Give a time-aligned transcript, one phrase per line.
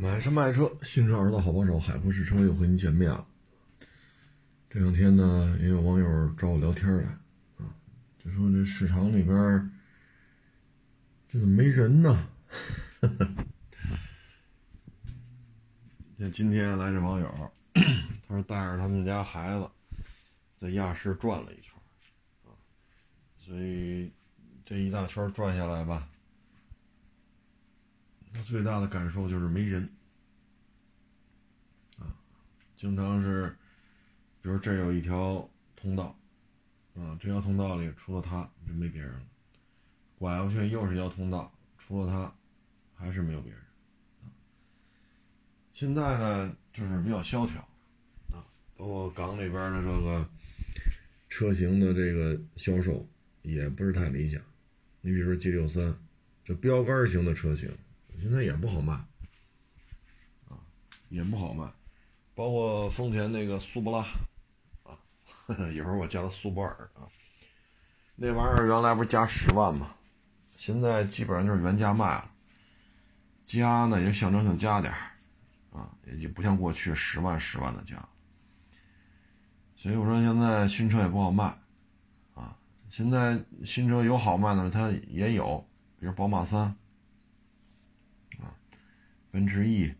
[0.00, 3.26] 买车卖车，新车儿的好帮手，海阔试车又和您见面了。
[4.70, 7.02] 这两天呢，也有网友找我聊天来，
[7.56, 7.74] 啊，
[8.22, 9.72] 就说这市场里边
[11.28, 12.28] 这怎么没人呢？
[16.16, 17.82] 像今天来这网友，他
[18.28, 19.68] 说带着他们家孩子
[20.60, 21.74] 在亚市转了一圈，
[22.44, 22.54] 啊，
[23.36, 24.12] 所以
[24.64, 26.08] 这一大圈转下来吧。
[28.32, 29.88] 他最大的感受就是没人，
[31.98, 32.14] 啊，
[32.76, 33.56] 经常是，
[34.42, 36.16] 比如这有一条通道，
[36.94, 39.22] 啊，这条通道里除了他就没别人了，
[40.18, 42.32] 拐过去又是一条通道，除了他，
[42.94, 43.60] 还是没有别人，
[45.72, 47.60] 现在呢就是比较萧条，
[48.30, 50.28] 啊，包括港里边的这个
[51.28, 53.08] 车型的这个销售
[53.42, 54.40] 也不是太理想，
[55.00, 55.98] 你比如说 G 六三，
[56.44, 57.70] 这标杆型的车型。
[58.20, 58.92] 现在也不好卖，
[60.48, 60.58] 啊，
[61.08, 61.64] 也不好卖，
[62.34, 64.00] 包括丰田那个苏布拉，
[64.82, 64.98] 啊，
[65.72, 67.06] 一会儿我叫它苏泊尔啊，
[68.16, 69.94] 那玩意儿原来不是加十万吗？
[70.56, 72.30] 现在基本上就是原价卖了，
[73.44, 77.96] 加呢也象征性加点儿，啊，也就不像过去十万十万的加，
[79.76, 81.44] 所以我说现在新车也不好卖，
[82.34, 82.58] 啊，
[82.90, 85.64] 现在新车有好卖的，它也有，
[86.00, 86.76] 比如宝马三。
[89.38, 89.94] 奔驰 E，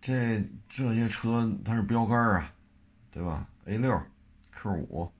[0.00, 2.52] 这这些车它是标杆啊，
[3.12, 4.02] 对吧？A 六、
[4.50, 5.12] Q 五、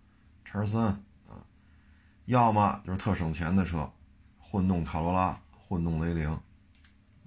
[0.44, 0.82] 叉三
[1.28, 1.46] 啊，
[2.24, 3.88] 要么就是特省钱的车，
[4.40, 6.28] 混动卡罗拉、混动雷凌，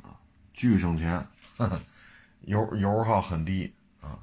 [0.02, 0.20] 啊，
[0.54, 1.26] 巨省钱，
[2.42, 4.20] 油油耗很低啊。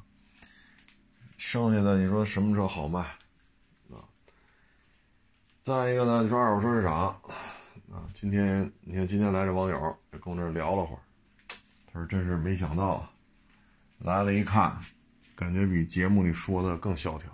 [1.39, 3.01] 剩下的你说什么车好卖
[3.91, 4.05] 啊？
[5.63, 7.19] 再一个呢，你说二手车市场。
[7.93, 11.01] 啊，今天你看，今天来这网友也跟我这聊了会儿，
[11.93, 13.13] 他说真是没想到啊，
[13.99, 14.77] 来了一看，
[15.37, 17.31] 感觉比节目里说的更萧条。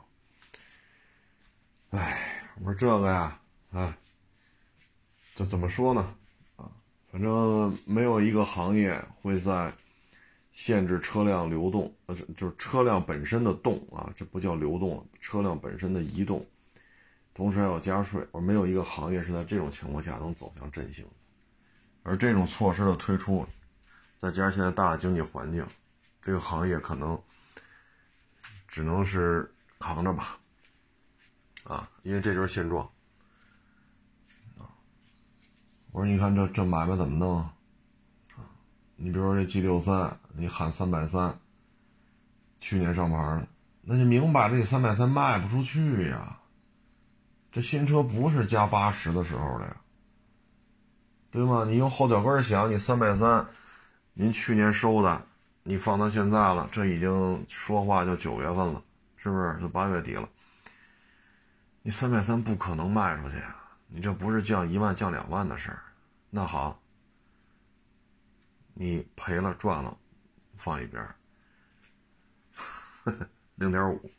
[1.91, 3.96] 哎，我说这个呀，啊，
[5.35, 6.14] 这怎么说呢？
[6.57, 6.70] 啊，
[7.11, 9.73] 反正没有一个行业会在
[10.52, 16.45] 限制车辆流动，呃，就是车辆本身的动啊，这不叫流动，车辆本身的移动。
[17.34, 21.06] 同时还要加税，而没有一个行业是在这种情况下能走向振兴。
[22.02, 23.46] 而这种措施的推出，
[24.18, 25.66] 再加上现在大的经济环境，
[26.20, 27.18] 这个行业可能
[28.68, 30.38] 只能是扛着吧。
[31.64, 32.84] 啊，因为这就是现状。
[34.58, 34.66] 啊，
[35.92, 37.38] 我说你看这这买卖怎么弄？
[37.38, 37.52] 啊，
[38.96, 41.38] 你比如说这 G 六三，你喊三百三，
[42.60, 43.46] 去年上牌的，
[43.80, 46.40] 那就明摆着这三百三卖不出去呀。
[47.52, 49.77] 这新车不是加八十的时候的呀，
[51.30, 51.64] 对吗？
[51.67, 53.46] 你用后脚跟想，你三百三，
[54.14, 55.27] 您去年收的，
[55.62, 58.83] 你放到现在了，这已经说话就九月份了，
[59.17, 59.61] 是不是？
[59.61, 60.27] 就八月底了，
[61.83, 63.36] 你三百三不可能卖出去！
[63.86, 65.83] 你这不是降一万降两万的事儿。
[66.30, 66.80] 那好，
[68.73, 69.95] 你赔了赚了，
[70.57, 71.07] 放一边
[73.57, 74.11] 零点五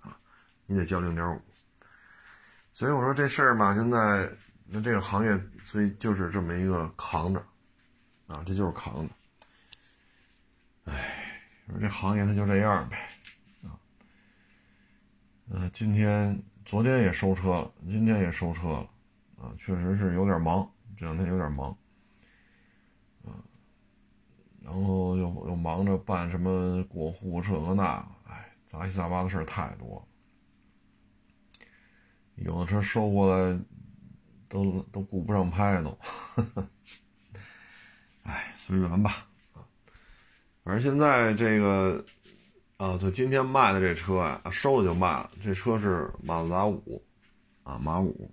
[0.00, 0.16] 啊，
[0.64, 1.38] 你得交零点五。
[2.74, 4.28] 所以我说这事儿吧，现在
[4.66, 7.40] 那这个行业，所以就是这么一个扛着，
[8.26, 9.14] 啊，这就是扛着。
[10.86, 10.92] 哎，
[11.68, 13.08] 说这行业它就这样呗，
[13.62, 13.78] 啊，
[15.50, 18.90] 呃，今天、昨天也收车了，今天也收车了，
[19.40, 20.68] 啊，确实是有点忙，
[20.98, 21.70] 这两天有点忙，
[23.24, 23.38] 啊，
[24.60, 30.13] 然后又又忙着办什么过户这个那，哎，杂七杂八的事儿太多了。
[32.36, 33.58] 有的车收过来，
[34.48, 35.98] 都都顾不上拍都，
[38.24, 39.62] 哎，随缘吧啊。
[40.62, 42.04] 反正现在这个
[42.76, 45.30] 啊，就今天卖的这车呀，收了就卖了。
[45.42, 47.02] 这车是马自达五
[47.62, 48.30] 啊，马五。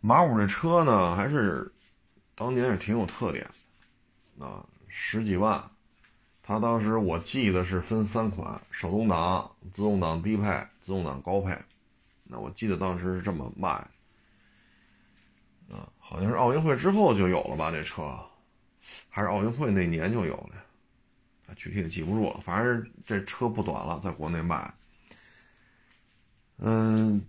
[0.00, 1.72] 马五这车呢，还是
[2.34, 3.46] 当年是挺有特点
[4.38, 5.62] 的啊，十几万。
[6.42, 10.44] 它当时我记得是分三款：手动挡、自动挡低配、
[10.80, 11.56] 自动挡高配。
[12.32, 13.68] 那我记得当时是这么卖，
[15.68, 17.72] 啊，好像是奥运会之后就有了吧？
[17.72, 18.16] 这车，
[19.08, 20.54] 还是奥运会那年就有了，
[21.48, 22.38] 啊，具体的记不住了。
[22.40, 24.72] 反正这车不短了，在国内卖。
[26.58, 27.20] 嗯，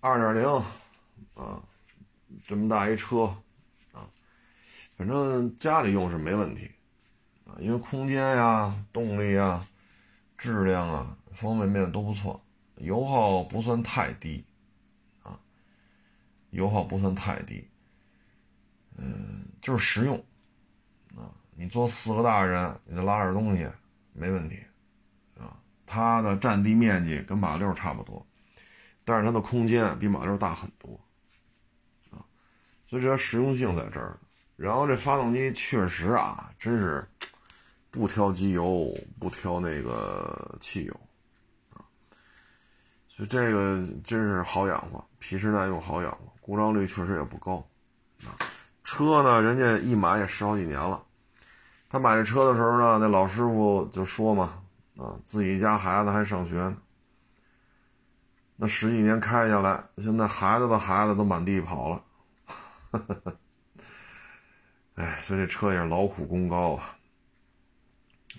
[0.00, 0.64] 二点零，
[1.34, 1.62] 啊，
[2.44, 3.32] 这么大一车，
[3.92, 4.10] 啊，
[4.96, 6.68] 反正家里用是没问题，
[7.46, 9.64] 啊，因为空间呀、动力呀、
[10.36, 12.44] 质量啊，方方面面都不错，
[12.78, 14.44] 油耗不算太低。
[16.50, 17.68] 油耗不算太低，
[18.96, 20.16] 嗯，就是实用，
[21.16, 23.68] 啊，你坐四个大人，你再拉点东西，
[24.12, 24.62] 没问题，
[25.38, 25.56] 啊，
[25.86, 28.26] 它的占地面积跟马六差不多，
[29.04, 30.98] 但是它的空间比马六大很多，
[32.10, 32.24] 啊，
[32.88, 34.18] 所以这实用性在这儿。
[34.56, 37.06] 然后这发动机确实啊，真是
[37.92, 41.00] 不挑机油，不挑那个汽油，
[41.72, 41.78] 啊，
[43.08, 47.68] 所以这个真是好养活，皮实耐用，好养活，故障率确实也不高，
[48.24, 48.32] 啊。
[48.82, 51.04] 车呢，人家一买也十好几年了。
[51.90, 54.62] 他买这车的时候呢，那老师傅就说嘛，
[54.96, 56.78] 啊，自己家孩子还上学呢。
[58.56, 62.02] 那十几年开下来，现在孩子的孩子都满地跑了。
[64.94, 66.96] 哎，所以这车也是劳苦功高啊。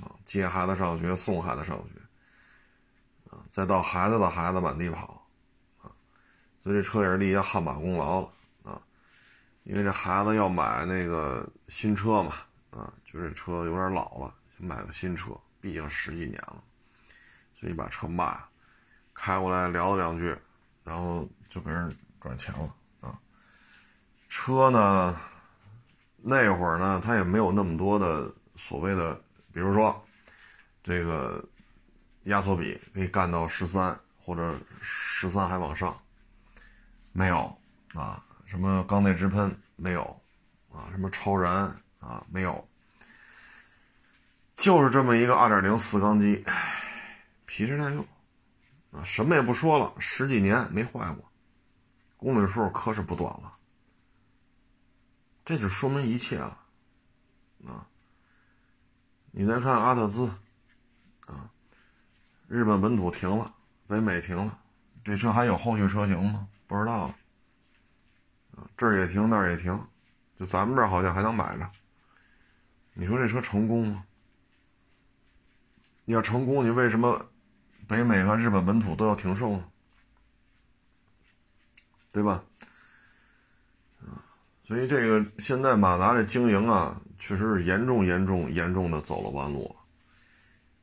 [0.02, 5.19] 啊，接孩子上学，送孩子上学，啊，再到孩子的孩子满地跑，
[6.70, 8.30] 所以这车也是立下汗马功劳了
[8.62, 8.80] 啊。
[9.64, 12.36] 因为这孩子要买那个新车嘛，
[12.70, 16.62] 啊，就这车有点老了，想买个新车，毕竟十几年了，
[17.60, 18.48] 所以把车卖了，
[19.16, 20.38] 开过来聊了两句，
[20.84, 22.72] 然后就给人转钱了
[23.02, 23.20] 啊。
[24.28, 25.20] 车呢，
[26.18, 29.20] 那会儿呢，他也没有那么多的所谓的，
[29.52, 30.06] 比如说
[30.84, 31.44] 这个
[32.26, 36.00] 压缩比可以干到十三或者十三还往上，
[37.12, 37.58] 没有
[37.94, 38.26] 啊。
[38.46, 40.02] 什么缸内直喷没有，
[40.72, 41.54] 啊，什么超燃
[42.00, 42.68] 啊没有，
[44.56, 46.44] 就是这么一个二点零四缸机，
[47.46, 48.04] 皮实耐用，
[48.92, 51.32] 啊，什么也不说了，十几年没坏过，
[52.18, 53.56] 公里数可是不短了，
[55.46, 56.58] 这就说明一切了，
[57.68, 57.86] 啊，
[59.30, 60.28] 你再看阿特兹，
[61.28, 61.52] 啊，
[62.48, 63.54] 日本本土停了，
[63.86, 64.60] 北美停了，
[65.10, 66.48] 这车还有后续车型吗？
[66.68, 67.16] 不知道了。
[68.78, 69.78] 这儿也停，那儿也停，
[70.38, 71.70] 就咱们这儿好像还能买着。
[72.94, 74.04] 你说这车成功吗？
[76.06, 77.26] 你要成功，你为什么
[77.88, 79.64] 北美和日本本土都要停售呢？
[82.12, 82.44] 对吧？
[84.66, 89.76] 所以这个现在马达这经营啊，确实是严重、严重、严重的走了弯路了。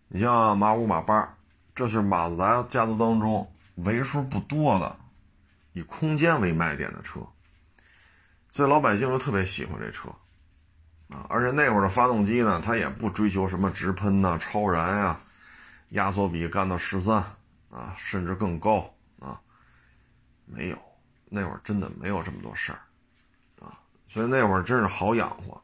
[0.08, 1.36] 你像马五、马八，
[1.74, 4.96] 这是马自达家族当中为数不多的
[5.72, 7.20] 以空间为卖点的车。
[8.52, 10.08] 所以老百姓就特别喜欢这车，
[11.10, 15.20] 啊，而且那会儿的发动机呢，它也不追求什么直喷呐、超燃呀，
[15.90, 17.22] 压缩比干到十三
[17.70, 19.38] 啊，甚至更高啊，
[20.46, 20.78] 没有，
[21.26, 22.80] 那会儿真的没有这么多事儿，
[23.60, 23.78] 啊，
[24.08, 25.62] 所以那会儿真是好养活。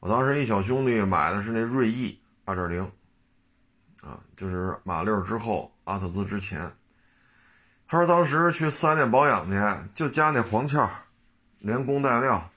[0.00, 2.82] 我当时一小兄弟买的是那锐意二点零，
[4.02, 6.70] 啊，就是马六之后阿特兹之前，
[7.88, 10.88] 他说当时去四 S 店保养去，就加那黄壳。
[11.58, 12.50] 连工带料，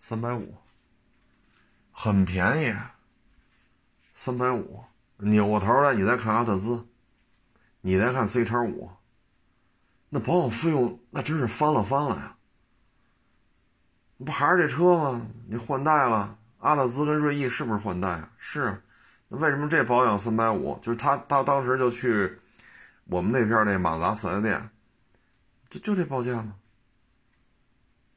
[0.00, 0.54] 三百五，
[1.92, 2.74] 很便宜，
[4.12, 4.84] 三百五。
[5.18, 6.84] 扭过头来，你再看阿特兹，
[7.80, 8.90] 你再看 C 叉五，
[10.10, 12.36] 那保养费用那真是翻了翻了呀！
[14.24, 15.26] 不还是这车吗？
[15.48, 18.30] 你换代了，阿特兹跟锐意是不是换代啊？
[18.36, 18.82] 是。
[19.28, 20.78] 那为什么这保养三百五？
[20.82, 22.38] 就是他他当时就去
[23.04, 24.70] 我们那片那马自达四 S 店，
[25.68, 26.54] 就就这报价吗？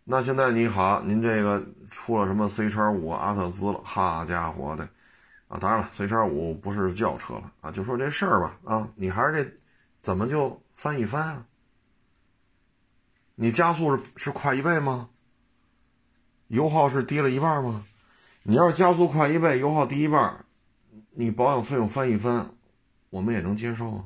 [0.03, 3.81] 那现在你好，您这个出了什么 C 叉五阿特兹了？
[3.83, 4.87] 好家伙的，
[5.49, 9.51] 啊，当然了，C 叉五不是轿车了啊，就说这事儿吧，啊，你还是这
[9.99, 11.45] 怎么就翻一翻啊？
[13.35, 15.09] 你加速是是快一倍吗？
[16.47, 17.85] 油耗是低了一半吗？
[18.43, 20.45] 你要是加速快一倍，油耗低一半，
[21.11, 22.49] 你保养费用翻一翻，
[23.09, 24.05] 我们也能接受啊。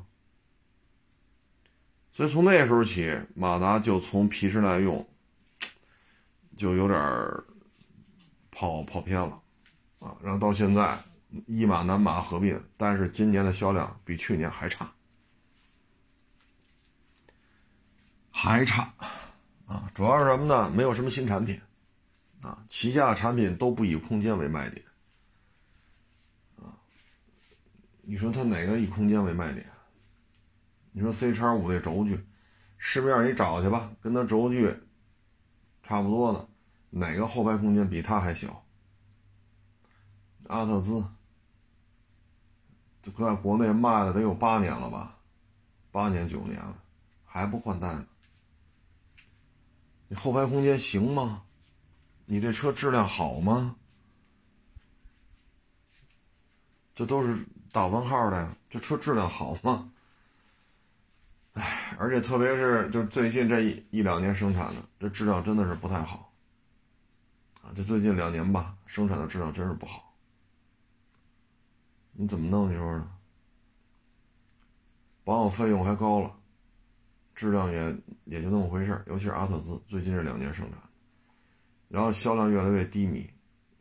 [2.12, 5.06] 所以从那时候起，马达就从皮实耐用。
[6.54, 7.00] 就有点
[8.50, 9.42] 跑跑偏了，
[9.98, 10.96] 啊，然后到现在
[11.46, 14.92] 一马南马合并，但是今年的销量比去年还差，
[18.30, 18.92] 还差，
[19.66, 20.70] 啊，主要是什么呢？
[20.70, 21.58] 没有什么新产品，
[22.42, 24.84] 啊，旗下产品都不以空间为卖点，
[26.58, 26.76] 啊，
[28.02, 29.66] 你说它哪个以空间为卖点？
[30.92, 32.24] 你说 C 叉五这轴距，
[32.78, 34.74] 市面上你找去吧，跟它轴距。
[35.82, 36.48] 差不多的，
[36.90, 38.64] 哪个后排空间比它还小？
[40.48, 41.04] 阿特兹，
[43.02, 45.18] 这在国内卖了得有八年了吧，
[45.90, 46.76] 八年九年了，
[47.24, 48.06] 还不换代呢。
[50.08, 51.44] 你后排空间行吗？
[52.26, 53.76] 你这车质量好吗？
[56.94, 59.91] 这都是打问号的呀，这车质量好吗？
[61.54, 66.32] 唉，而且特别是就最近这一一两年生产的，这质量真的是不太好，
[67.60, 70.14] 啊，就最近两年吧，生产的质量真是不好，
[72.12, 72.72] 你怎么弄？
[72.72, 73.10] 你说呢，
[75.24, 76.34] 保养费用还高了，
[77.34, 77.94] 质量也
[78.24, 80.78] 也就那么回事尤其是阿特兹，最近这两年生产，
[81.88, 83.28] 然后销量越来越低迷，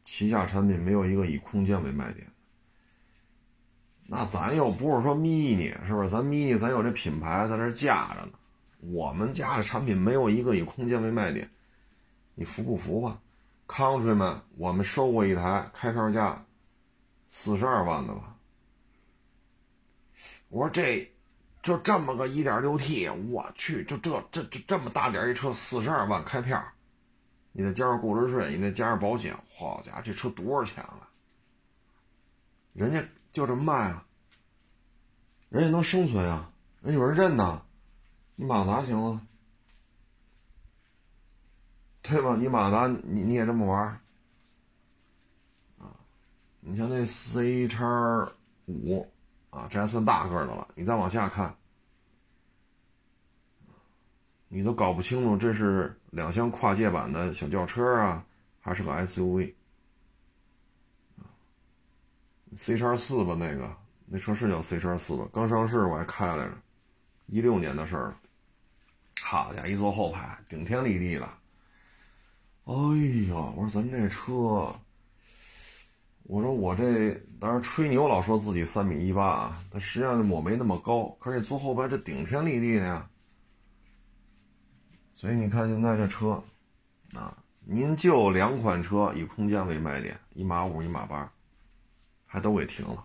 [0.03, 2.30] 旗下产品没有一个以空间为卖点。
[4.07, 6.09] 那咱又不是说 mini，是不是？
[6.09, 8.33] 咱 mini 咱有这品牌在那架着呢。
[8.79, 11.49] 我们家的产品没有一个以空间为卖点，
[12.35, 13.21] 你服不服吧
[13.67, 16.45] ？Countryman，我们收过一台，开票价
[17.29, 18.35] 四十二万的吧。
[20.49, 21.09] 我说这
[21.61, 26.61] 就这么个 1.6T，我去，就这这这这么大点一车，四十二万开票，
[27.53, 31.07] 你再加上购置税，你再加上保险，好家伙，这车多少钱了？
[32.73, 33.01] 人家。
[33.31, 34.05] 就这么卖啊，
[35.49, 37.61] 人家能生存啊，人有人认呐，
[38.35, 39.27] 你马达行吗，
[42.01, 42.35] 对吧？
[42.37, 44.01] 你马达你你也这么玩
[45.79, 45.95] 啊？
[46.59, 48.31] 你像那 C 叉
[48.65, 49.07] 五
[49.49, 50.67] 啊，这还算大个的了。
[50.75, 51.55] 你再往下看，
[54.49, 58.25] 你都搞不清楚这是两厢跨界版的小轿车啊，
[58.59, 59.53] 还是个 SUV。
[62.55, 63.73] C 叉四吧，那个
[64.05, 65.27] 那车是叫 C 叉四吧？
[65.33, 66.53] 刚上市我还开来着，
[67.27, 68.13] 一六年的事儿。
[69.21, 71.23] 好家伙，一坐后排顶天立地的。
[72.65, 72.73] 哎
[73.29, 74.75] 呀，我说咱这车，
[76.23, 83.09] 我说我这当然吹牛老说自己三米一八啊，但实际上我没那么高，可是你坐后排这顶天立地的呀。
[85.13, 86.43] 所以你看现在这车，
[87.13, 91.31] 啊，您就两款车以空间为卖点，一码五，一码八。
[92.31, 93.03] 还都给停了，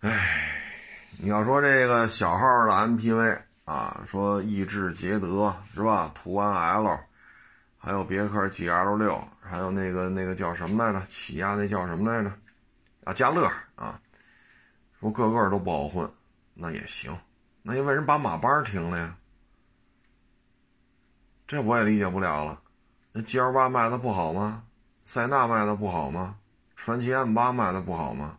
[0.00, 0.82] 哎，
[1.20, 6.10] 你要说这个小号的 MPV 啊，说逸致、捷德是吧？
[6.16, 6.98] 途安 L，
[7.78, 11.06] 还有别克 GL 六，还有那个那个叫什么来着？
[11.06, 12.32] 起亚那叫什么来着？
[13.04, 14.00] 啊，嘉乐啊，
[14.98, 16.12] 说个个都不好混，
[16.54, 17.16] 那也行，
[17.62, 19.16] 那你为什么把马八停了呀？
[21.46, 22.60] 这我也理解不了了，
[23.12, 24.64] 那 GL 八卖的不好吗？
[25.04, 26.38] 塞纳卖的不好吗？
[26.76, 28.38] 传奇 M 八卖的不好吗？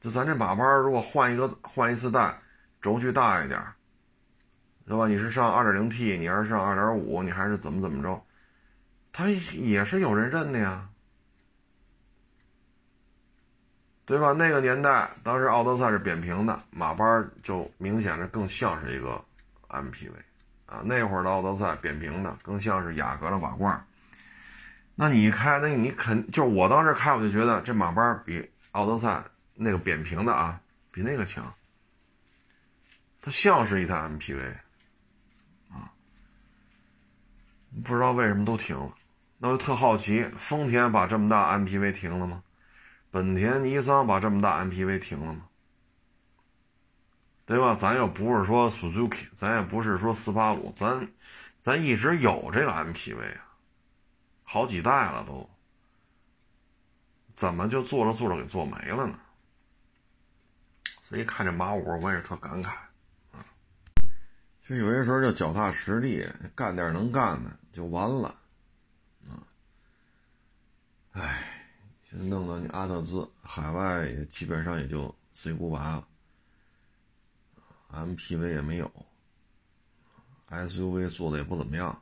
[0.00, 2.36] 就咱这马八，如果换一个换一次代，
[2.80, 3.62] 轴距大一点，
[4.84, 5.06] 对吧？
[5.06, 8.20] 你是上 2.0T，你要是上2.5，你还是怎么怎么着？
[9.12, 10.88] 它也是有人认的呀，
[14.04, 14.32] 对吧？
[14.32, 19.24] 那个年代，当时奥德赛是扁平的，马班就明显的更像是一个
[19.68, 20.10] MPV
[20.66, 20.82] 啊。
[20.84, 23.86] 那会儿的奥德赛扁平的，更像是雅阁的瓦罐。
[25.02, 29.20] 那你开，那你肯就是我当时开，我就觉得这马八比奥德赛
[29.52, 30.60] 那个扁平的啊，
[30.92, 31.52] 比那个强。
[33.20, 34.54] 它像是一台 MPV，
[35.72, 35.90] 啊，
[37.82, 38.94] 不知道为什么都停了。
[39.38, 42.40] 那我就特好奇，丰田把这么大 MPV 停了吗？
[43.10, 45.42] 本田、尼桑把这么大 MPV 停了吗？
[47.44, 47.74] 对吧？
[47.74, 51.08] 咱又不是说 Suzuki，咱也不是说斯巴鲁，咱
[51.60, 53.48] 咱一直有这个 MPV 啊。
[54.52, 55.48] 好几代了都，
[57.34, 59.18] 怎么就做着做着给做没了呢？
[61.00, 62.68] 所以看这马五，我也是特感慨
[63.30, 63.42] 啊。
[64.62, 68.28] 就有些时候就脚踏实地干点能干的就完了
[69.26, 69.40] 啊。
[71.12, 71.72] 哎，
[72.04, 76.06] 现在弄得你阿特兹海外也基本上也就 C 股白了
[77.90, 78.92] ，MPV 也没有
[80.50, 82.01] ，SUV 做的也不怎么样。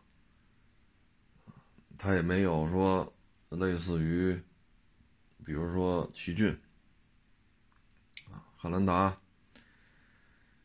[2.02, 3.12] 它也没有说
[3.50, 4.32] 类似于，
[5.44, 6.48] 比如说奇骏
[8.32, 9.14] 啊、汉兰达、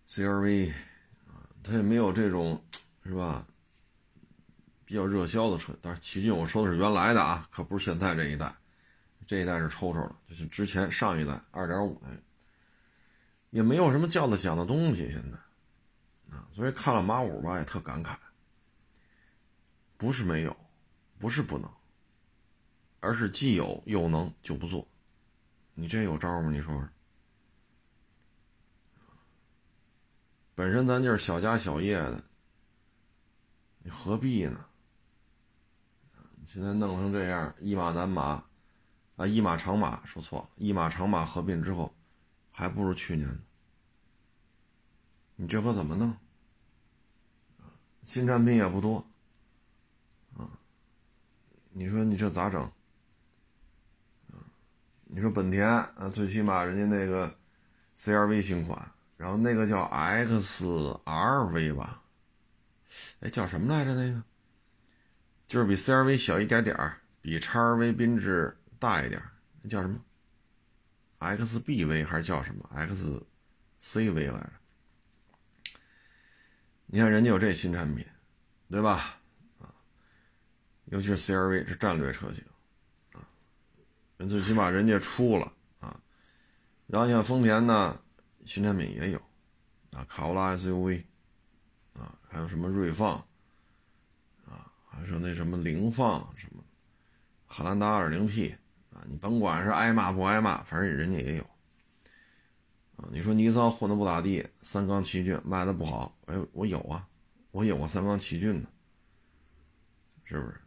[0.07, 0.71] CRV
[1.27, 2.63] 啊，它也没有这种
[3.03, 3.45] 是吧？
[4.85, 5.77] 比较热销的车。
[5.81, 8.55] 但是奇骏我说的是原来的啊，可不是现在这一代，
[9.27, 12.07] 这一代是抽抽了，就是之前上一代二点五的，
[13.49, 15.11] 也没有什么叫得响的东西。
[15.11, 15.37] 现在
[16.33, 18.15] 啊，所以看了马五吧，也特感慨，
[19.97, 20.55] 不是没有。
[21.25, 21.67] 不是不能，
[22.99, 24.87] 而是既有又能就不做，
[25.73, 26.51] 你这有招吗？
[26.51, 26.87] 你说说。
[30.53, 32.23] 本身咱就是小家小业的，
[33.79, 34.67] 你何必呢？
[36.45, 38.45] 现在弄成这样，一马难马，
[39.15, 41.91] 啊，一马长马说错了，一马长马合并之后，
[42.51, 43.41] 还不如去年呢。
[45.37, 46.15] 你这可怎么弄？
[48.03, 49.03] 新产品也不多。
[51.77, 52.71] 你说你这咋整？
[55.03, 57.37] 你说本田啊，最起码人家那个
[57.97, 62.01] CRV 新款，然后那个叫 XRV 吧，
[63.19, 63.93] 哎，叫什么来着？
[63.93, 64.23] 那个
[65.49, 69.21] 就是比 CRV 小一点点儿，比 XV 缤智大一点，
[69.61, 70.01] 那叫什么
[71.19, 72.69] ？XBV 还是叫什么
[73.81, 74.51] XCV 来着？
[76.85, 78.05] 你看人家有这新产品，
[78.69, 79.19] 对吧？
[80.85, 82.43] 尤其是 CRV 是战略车型，
[83.13, 83.27] 啊，
[84.17, 85.99] 人最起码人家出了啊。
[86.87, 87.99] 然后像丰田呢，
[88.45, 89.19] 新产品也有，
[89.91, 91.03] 啊，卡罗拉 SUV，
[91.93, 93.17] 啊，还有什么锐放，
[94.45, 96.63] 啊，还有那什么凌放什么，
[97.47, 98.53] 汉兰达 2.0P，
[98.91, 101.43] 啊，你甭管是挨骂不挨骂，反正人家也有。
[102.97, 107.07] 啊，你说尼桑混的不咋地，三缸奇骏卖的不好，哎，我有啊，
[107.49, 108.69] 我有过三缸奇骏呢，
[110.23, 110.61] 是不是？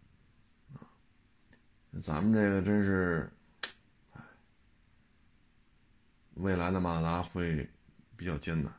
[2.02, 3.28] 咱们这个真是，
[6.34, 7.68] 未来的马达会
[8.16, 8.72] 比较艰难。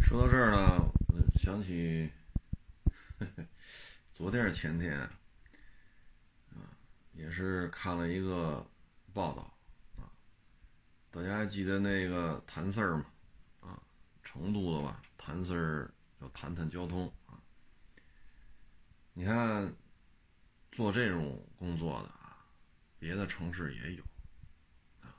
[0.00, 0.90] 说到这儿呢，
[1.40, 2.10] 想起
[4.12, 6.66] 昨天是前天，啊，
[7.12, 8.66] 也是看了一个
[9.12, 9.54] 报道。
[11.10, 13.06] 大家还记得那个谭四儿吗？
[13.60, 13.80] 啊，
[14.24, 15.90] 成都的吧，谭四儿
[16.20, 17.38] 叫谈谈交通啊。
[19.12, 19.72] 你看，
[20.78, 22.38] 做这种工作的啊，
[23.00, 24.04] 别的城市也有
[25.00, 25.10] 啊。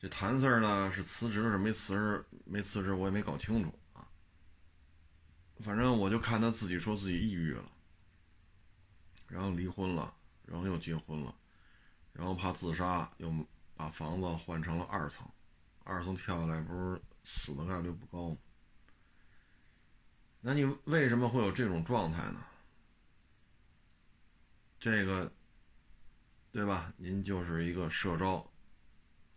[0.00, 2.24] 这谭 Sir 呢，是辞职是没辞职？
[2.44, 4.08] 没辞职，我也没搞清楚啊。
[5.60, 7.70] 反正我就看他自己说自己抑郁了，
[9.28, 10.12] 然后离婚了，
[10.46, 11.32] 然后又结婚了，
[12.12, 13.32] 然后怕自杀又。
[13.78, 15.28] 把房子换成了二层，
[15.84, 18.36] 二层跳下来不是死的概率不高吗？
[20.40, 22.40] 那你为什么会有这种状态呢？
[24.78, 25.32] 这个，
[26.52, 26.92] 对吧？
[26.96, 28.50] 您就是一个社招，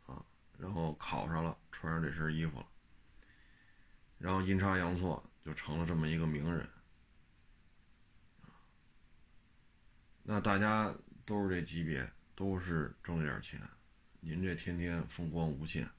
[0.05, 0.23] 啊，
[0.57, 2.67] 然后考上了，穿上这身衣服了，
[4.17, 6.67] 然后阴差阳错就成了这么一个名人，
[10.23, 10.93] 那大家
[11.25, 13.59] 都是这级别，都是挣了点钱。
[14.19, 15.89] 您这天天风光无限，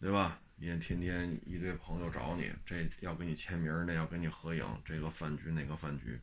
[0.00, 0.40] 对吧？
[0.56, 6.20] 您天天一堆朋友找你，这要跟你签名，那要跟你合影，这个饭局那个饭局，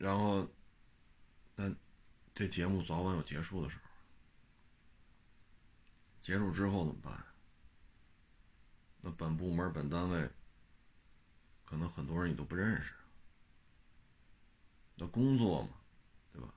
[0.00, 0.48] 然后，
[1.56, 1.70] 那
[2.34, 3.82] 这节目早晚有结束的时候，
[6.22, 7.22] 结束之后怎么办？
[9.02, 10.30] 那本部门、本单位，
[11.66, 12.94] 可能很多人你都不认识，
[14.94, 15.68] 那工作嘛。
[16.32, 16.48] 对吧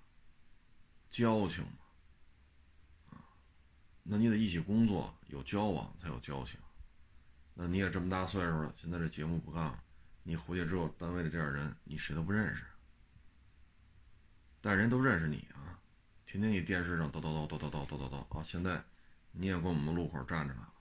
[1.09, 1.79] 交情嘛，
[3.09, 3.25] 啊，
[4.03, 6.57] 那你得一起工作，有交往才有交情。
[7.55, 9.83] 那你也这么大岁数了，现在这节目不干了，
[10.21, 12.63] 你回去之后，单位的这点人，你谁都不认识。
[14.63, 15.77] 但人都认识你啊，
[16.25, 18.81] 天天你电视上叨叨叨叨叨叨叨叨叨啊，现在
[19.33, 20.73] 你也跟我们路口站着了，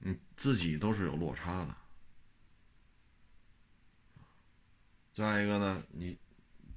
[0.00, 1.74] 你自己都是有落差的。
[5.14, 6.18] 再一个呢，你。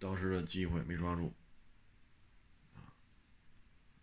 [0.02, 1.34] 当时的机会没抓住，
[2.74, 2.88] 啊，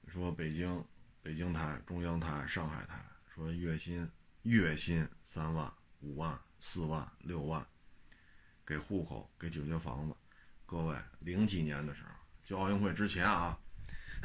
[0.09, 0.85] 说北京、
[1.23, 3.03] 北京台、中央台、上海台
[3.35, 4.07] 说月薪
[4.43, 7.67] 月薪三万、五万、四万、六万，
[8.67, 10.15] 给户口、给解决房子。
[10.67, 12.11] 各位，零几年的时候，
[12.45, 13.57] 就奥运会之前啊，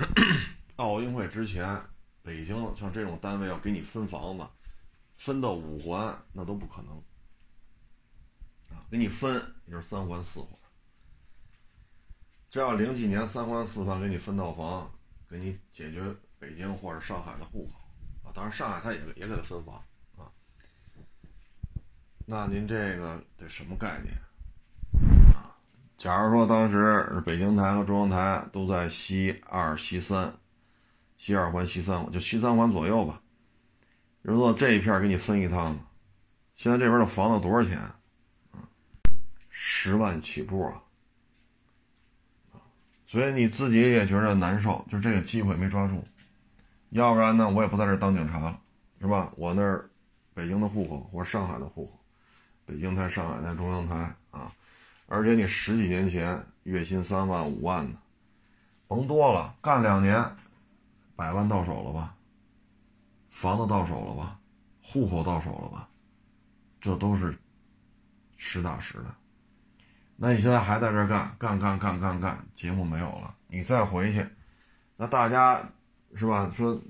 [0.78, 1.80] 奥运会之前，
[2.24, 4.48] 北京像这种单位要给你分房子，
[5.18, 6.98] 分到五环那都不可能，
[8.72, 10.50] 啊，给你分也是三环四环。
[12.50, 14.92] 这要零几年三环四环给你分套房，
[15.30, 16.04] 给你解决
[16.40, 19.76] 北京或者上海的户口啊，当然上海他也也给他分房
[20.18, 20.26] 啊。
[22.26, 24.18] 那您这个得什么概念？
[26.02, 30.34] 假如说当时北京台和中央台都在西二、西三、
[31.16, 33.22] 西二环、西三环，就西三环左右吧。
[34.24, 35.78] 如果这一片给你分一趟，
[36.56, 37.78] 现在这边的房子多少钱？
[37.78, 38.66] 啊，
[39.52, 40.82] 十万起步啊！
[43.06, 46.04] 所以你自己也觉得难受，就这个机会没抓住，
[46.90, 48.60] 要不然呢，我也不在这当警察了，
[49.00, 49.32] 是吧？
[49.38, 49.88] 我那儿
[50.34, 52.00] 北京的户口或者上海的户口，
[52.66, 54.16] 北京台、上海台、中央台，
[55.14, 58.00] 而且你十几年前月薪三万五万的，
[58.88, 60.24] 甭多了，干两年，
[61.18, 62.16] 百万到手了吧？
[63.30, 64.40] 房子到手了吧？
[64.82, 65.90] 户口到手了吧？
[66.80, 67.38] 这都是
[68.38, 69.14] 实打实的。
[70.16, 74.26] 那你现在还在这干干干干干干，节目没有了，你再回去，
[74.96, 75.62] 那大家
[76.16, 76.50] 是吧？
[76.56, 76.82] 说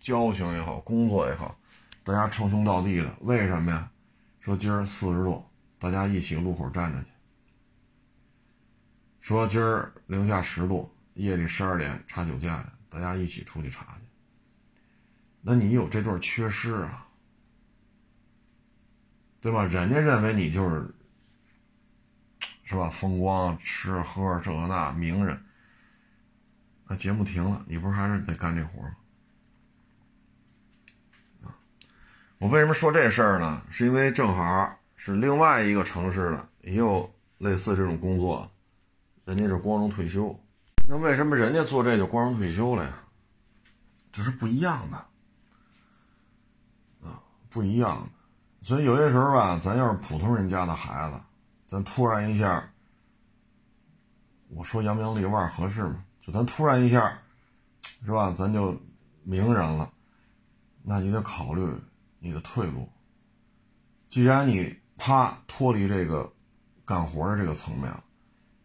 [0.00, 1.56] 交情也好，工作也好，
[2.02, 3.88] 大家称兄道弟的，为什么呀？
[4.40, 5.44] 说今儿四十度，
[5.78, 7.11] 大家一起路口站着去。
[9.22, 14.06] 说今儿零下十度，夜里十二点查酒驾，大家一起出去查去。
[15.40, 17.06] 那你有这段缺失啊，
[19.40, 19.64] 对吧？
[19.64, 20.94] 人家认为你就是。
[22.64, 22.88] 是吧？
[22.88, 25.38] 风光、吃喝这那名人，
[26.88, 28.82] 那节目停了，你不是还是得干这活
[31.42, 31.54] 吗？
[32.38, 33.62] 我为什么说这事儿呢？
[33.68, 38.50] 是因为正好是另外一个城市的也有类似这种工作，
[39.24, 40.38] 人家是光荣退休。
[40.88, 42.92] 那为什么人家做这就光荣退休了呀？
[44.12, 44.96] 这是不一样的
[47.06, 48.10] 啊，不一样的。
[48.66, 51.20] 所以有些时候吧，咱要是普通人家的孩子，
[51.64, 52.70] 咱突然一下，
[54.48, 56.04] 我说扬名立万合适吗？
[56.20, 57.18] 就咱突然一下，
[58.04, 58.34] 是吧？
[58.36, 58.76] 咱就
[59.22, 59.92] 名人了，
[60.82, 61.68] 那你得考虑。
[62.24, 62.88] 你的退路，
[64.08, 66.32] 既然你啪脱离这个
[66.84, 68.04] 干活的这个层面了，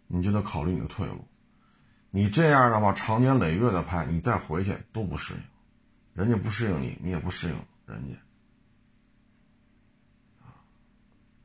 [0.08, 1.28] 你就得考虑你的退路。
[2.10, 5.40] 你这样的话，长年累月的拍，你再回去都不适应，
[6.14, 8.18] 人家不适应你，你也不适应人家。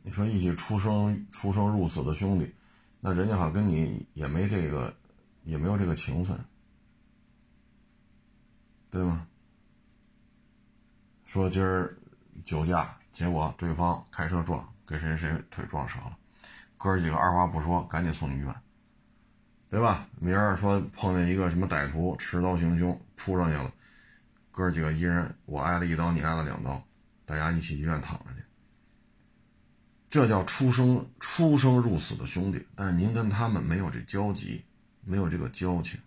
[0.03, 2.55] 你说一起出生出生入死的兄弟，
[3.01, 4.94] 那人家好像跟你也没这个，
[5.42, 6.38] 也没有这个情分，
[8.90, 9.27] 对吗？
[11.25, 11.98] 说今儿。
[12.46, 16.16] 酒驾，结果对方开车撞，给谁谁腿撞折了，
[16.82, 18.52] 哥几个二话不说，赶紧送医院，
[19.70, 20.08] 对吧？
[20.18, 23.72] 明儿说碰见一个什么歹徒持刀行凶，扑上去了，
[24.50, 26.82] 哥几个一人我挨了一刀，你挨了两刀，
[27.24, 28.42] 大家一起医院躺着去。
[30.10, 34.64] 这叫出生出生入死的兄弟，但是您跟他们没有这交集，
[35.04, 36.00] 没有这个交情，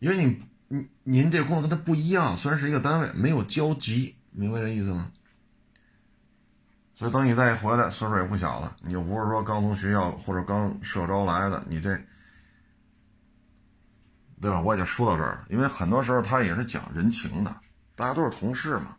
[0.00, 5.10] 因为你您您这工作跟他不一样，虽然是一个单位，没有交集，明白这意思吗？
[6.98, 11.96] 所以等你再一回来，岁数也不小了，你又不是说刚从学校或者刚社招来的，你这，
[14.40, 14.60] 对吧？
[14.60, 17.56] 我也就说到这儿了，因为很多时候他也是讲人情的，
[17.94, 18.96] 大家都是同事嘛，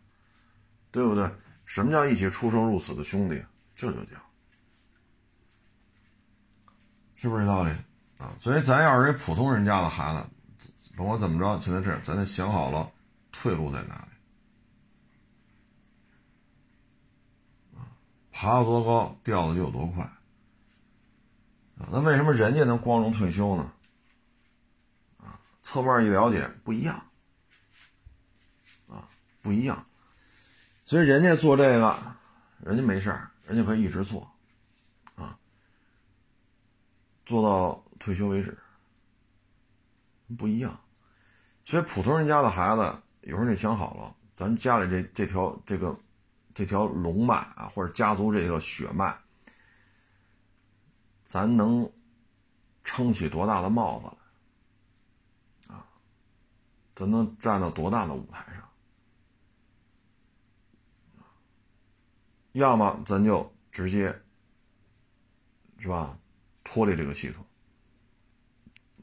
[0.90, 1.30] 对不对？
[1.66, 3.44] 什么叫一起出生入死的兄弟？
[3.74, 4.16] 这就叫，
[7.16, 7.70] 是不是这道理
[8.16, 8.32] 啊？
[8.40, 10.24] 所以咱要是一普通人家的孩子，
[10.96, 12.90] 甭管怎么着，现在这样，咱得想好了
[13.30, 14.08] 退路在哪。
[18.40, 20.10] 爬得多高，掉的就有多快。
[21.92, 23.70] 那为什么人家能光荣退休呢？
[25.18, 27.04] 啊，侧面一了解，不一样。
[28.88, 29.06] 啊，
[29.42, 29.84] 不一样。
[30.86, 32.16] 所以人家做这个，
[32.60, 34.26] 人家没事，人家可以一直做，
[35.16, 35.38] 啊，
[37.26, 38.56] 做到退休为止。
[40.38, 40.80] 不一样。
[41.62, 45.94] 所以普通人家的孩子，有时候你想好了，咱家里这这条这个。
[46.60, 49.16] 这条龙脉啊，或者家族这个血脉，
[51.24, 51.90] 咱能
[52.84, 54.06] 撑起多大的帽子
[55.68, 55.86] 来啊？
[56.94, 58.68] 咱能站到多大的舞台上？
[62.52, 64.14] 要么咱就直接
[65.78, 66.18] 是吧，
[66.62, 67.42] 脱离这个系统，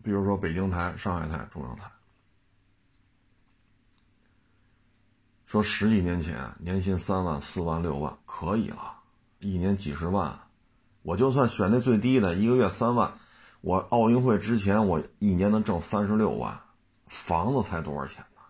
[0.03, 1.91] 比如说北京台、上海台、中央台。
[5.47, 8.97] 说十几年前年薪三万、四万、六万可以了，
[9.39, 10.37] 一年几十万，
[11.03, 13.13] 我就算选那最低的，一个月三万，
[13.61, 16.59] 我奥运会之前我一年能挣三十六万，
[17.07, 18.41] 房子才多少钱呢？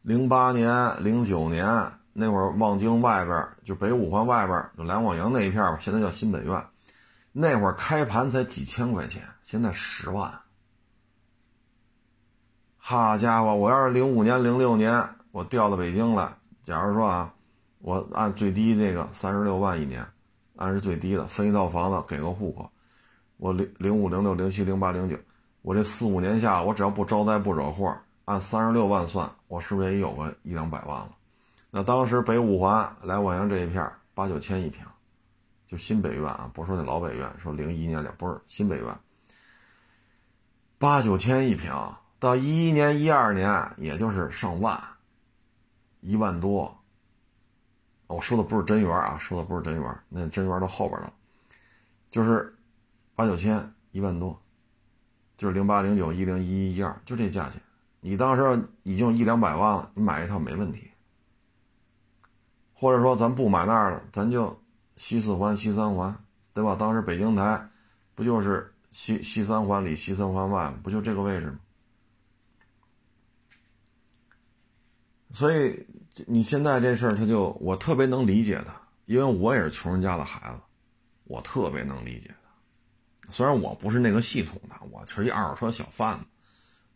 [0.00, 6.66] 零八年、零九年那会儿，望京外边就北五环外边就两广营那一片吧，现在叫新北苑，
[7.30, 10.40] 那会儿开盘才几千块钱，现在十万。
[12.88, 13.52] 好家伙！
[13.52, 17.34] 我要是零五年、零六年我调到北京来，假如说啊，
[17.80, 20.06] 我按最低那个三十六万一年，
[20.54, 22.70] 按是最低的，分一套房子，给个户口，
[23.38, 25.16] 我零零五、零六、零七、零八、零九，
[25.62, 27.92] 我这四五年下，我只要不招灾不惹祸，
[28.24, 31.10] 按三十六万算，我是不是也有个一两百万了？
[31.72, 34.86] 那当时北五环来望洋这一片八九千一平，
[35.66, 38.96] 就新北苑啊，不是说那老北苑，说零一年了，不是新北苑，
[40.78, 41.72] 八九千一平。
[42.26, 44.82] 到一一年、一二年，也就是上万，
[46.00, 46.76] 一万多。
[48.08, 51.12] 我说的不是真元啊，说的不是真元，那真元到后边了，
[52.10, 52.52] 就是
[53.14, 54.36] 八九千、一万多，
[55.36, 57.62] 就是零八、零九、一零、一一、一二，就这价钱。
[58.00, 60.90] 你当时已经一两百万了，你买一套没问题。
[62.74, 64.60] 或者说咱不买那儿了，咱就
[64.96, 66.12] 西四环、西三环，
[66.52, 66.74] 对吧？
[66.74, 67.68] 当时北京台
[68.16, 71.60] 不就是西西三环里、西三环外，不就这个位置吗？
[75.36, 75.86] 所以
[76.26, 78.72] 你现在这事儿，他就我特别能理解他，
[79.04, 80.58] 因为我也是穷人家的孩子，
[81.24, 83.30] 我特别能理解他。
[83.30, 86.26] 虽然我不是那个系统的，我是一二手车小贩子，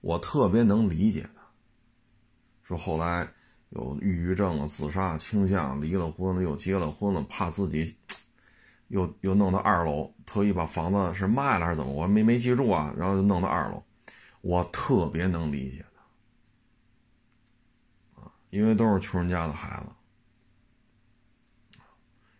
[0.00, 1.42] 我特别能理解他。
[2.62, 3.29] 说后来
[3.68, 7.94] 有抑郁症啊、自杀倾向，离了婚了又结了婚了，怕自己
[8.88, 11.92] 又又弄到二楼，特意把房子是卖了还是怎么？
[11.92, 13.83] 我没没记住啊，然后就弄到二楼，
[14.40, 15.85] 我特别能理解，
[18.51, 19.87] 因为都是穷人家的孩子。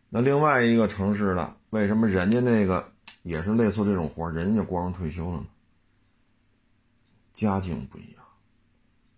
[0.09, 2.93] 那另外一个城市的，为什么人家那个
[3.23, 5.47] 也是类似这种活人家光荣退休了呢？
[7.33, 8.25] 家境不一样，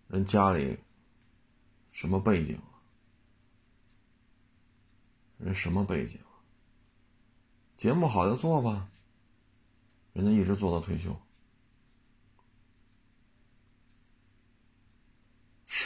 [0.07, 0.77] 人家里
[1.91, 2.57] 什么背景？
[5.39, 6.19] 人什么背景？
[7.75, 8.87] 节目好就做吧，
[10.13, 11.13] 人家一直做到退休。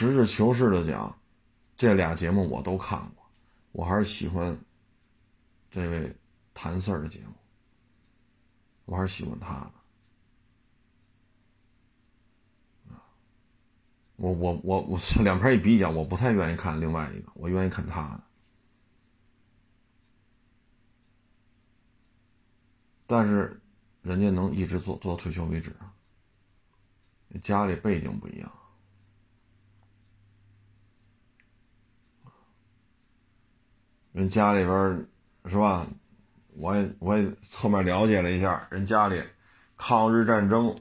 [0.06, 1.18] 实事求是的讲，
[1.76, 3.24] 这俩节目我都看过，
[3.72, 4.58] 我还是喜欢。
[5.70, 6.16] 这位
[6.54, 7.34] 谭四儿的节目，
[8.86, 9.72] 我还是喜欢他的。
[14.16, 18.24] 我我我我两边一比较，我不太愿意看另外一个，我愿意看他的。
[23.06, 23.60] 但是，
[24.02, 25.76] 人家能一直做做到退休为止。
[27.42, 28.50] 家里背景不一样，
[34.18, 35.06] 人家里边。
[35.50, 35.86] 是吧？
[36.56, 39.22] 我也我也侧面了解了一下，人家里
[39.78, 40.76] 抗日战争，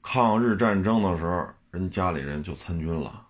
[0.00, 3.26] 抗日战争的时候，人家里人就参军了。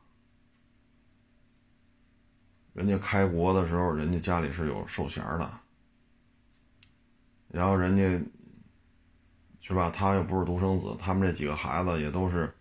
[2.74, 5.50] 人家开国的时候，人家家里是有寿衔的。
[7.48, 8.24] 然后人家
[9.61, 9.90] 是吧？
[9.90, 12.54] 他又不是独生子，他们这几个孩子也都是。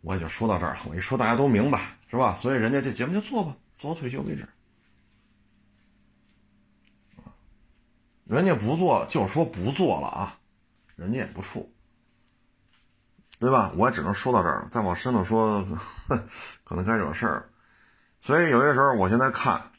[0.00, 2.32] 我也就说到这儿了，我一说大家都明白，是吧？
[2.34, 4.46] 所以人家这节目就做吧，做到退休为止。
[8.24, 10.38] 人家不做了，就说不做了啊，
[10.96, 11.72] 人家也不处，
[13.38, 13.70] 对吧？
[13.76, 15.64] 我也只能说到这儿了，再往深了说，
[16.64, 17.48] 可能该惹事儿。
[18.18, 19.70] 所以有些时候，我现在看，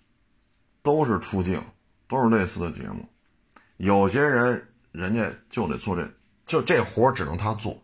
[0.81, 1.61] 都是出镜，
[2.07, 3.05] 都是类似的节目。
[3.75, 6.09] 有些人，人家就得做这，
[6.45, 7.83] 就这活只能他做。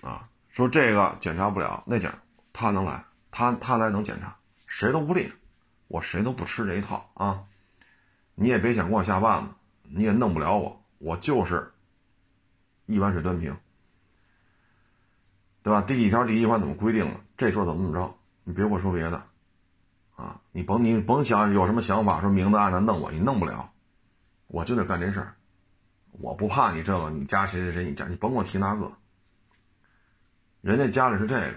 [0.00, 2.10] 啊，说这个检查不了，那件
[2.54, 4.34] 他能来，他他来能检查，
[4.70, 5.32] 谁都不利，
[5.88, 7.42] 我谁都不吃这一套啊。
[8.36, 9.48] 你也别想给我下绊子，
[9.82, 11.72] 你也弄不了我，我就是
[12.86, 13.54] 一碗水端平，
[15.64, 15.82] 对吧？
[15.82, 17.20] 第几条第几款怎么规定了？
[17.36, 18.16] 这说怎么怎么着？
[18.44, 19.26] 你别给我说别的，
[20.14, 23.72] 啊，你甭你甭想有什么想法，说明的暗的弄我，你弄不了，
[24.46, 25.34] 我就得干这事儿，
[26.12, 28.92] 我不怕你这个，你家谁谁谁，你家你甭给我提那个，
[30.60, 31.56] 人家家里是这个，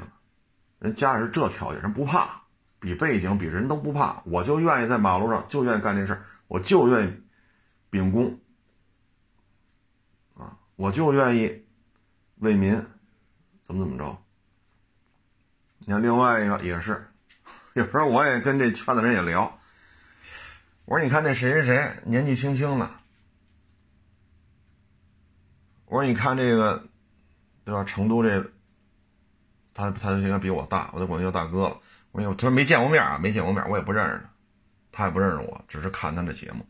[0.80, 2.43] 人家里是这条件，人不怕，
[2.84, 6.22] 比背景比人都不怕，我就愿意在马路上就愿意干这事。
[6.50, 7.14] 我就愿意
[7.90, 8.38] 秉公
[10.36, 11.66] 啊，我就愿意
[12.40, 12.76] 为民
[13.62, 14.22] 怎么怎么着。
[15.80, 17.08] 你看另外一个也是，
[17.74, 19.58] 有时候我也跟这圈子人也聊，
[20.84, 22.90] 我说你看那谁谁谁年纪轻轻的，
[25.86, 26.86] 我说你看这个
[27.64, 27.86] 对吧？
[27.86, 28.52] 成都这
[29.74, 31.80] 他他就应该比我大，我就管他叫大哥了。
[32.14, 34.30] 我说他说没见过面啊，没见过面，我也不认识他。
[34.96, 36.64] 他也不认识我，只是看他的节目。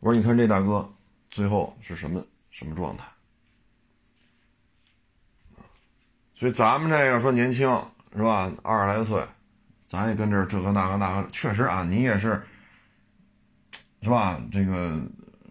[0.00, 0.92] 我说：“你看这大哥
[1.30, 3.04] 最后是什么什么状态？”
[6.34, 7.68] 所以咱们这个说年轻
[8.16, 8.52] 是吧？
[8.64, 9.24] 二十来岁，
[9.86, 12.42] 咱也跟这这个那个那个，确实啊，你也是
[14.02, 14.42] 是吧？
[14.50, 15.00] 这个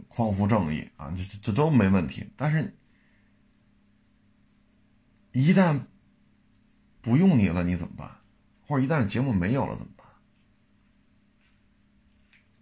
[0.09, 2.29] 匡扶正义啊，这这都没问题。
[2.35, 2.75] 但是，
[5.31, 5.79] 一旦
[7.01, 8.18] 不用你了，你怎么办？
[8.69, 10.05] 或者一旦节目没有了，怎么办？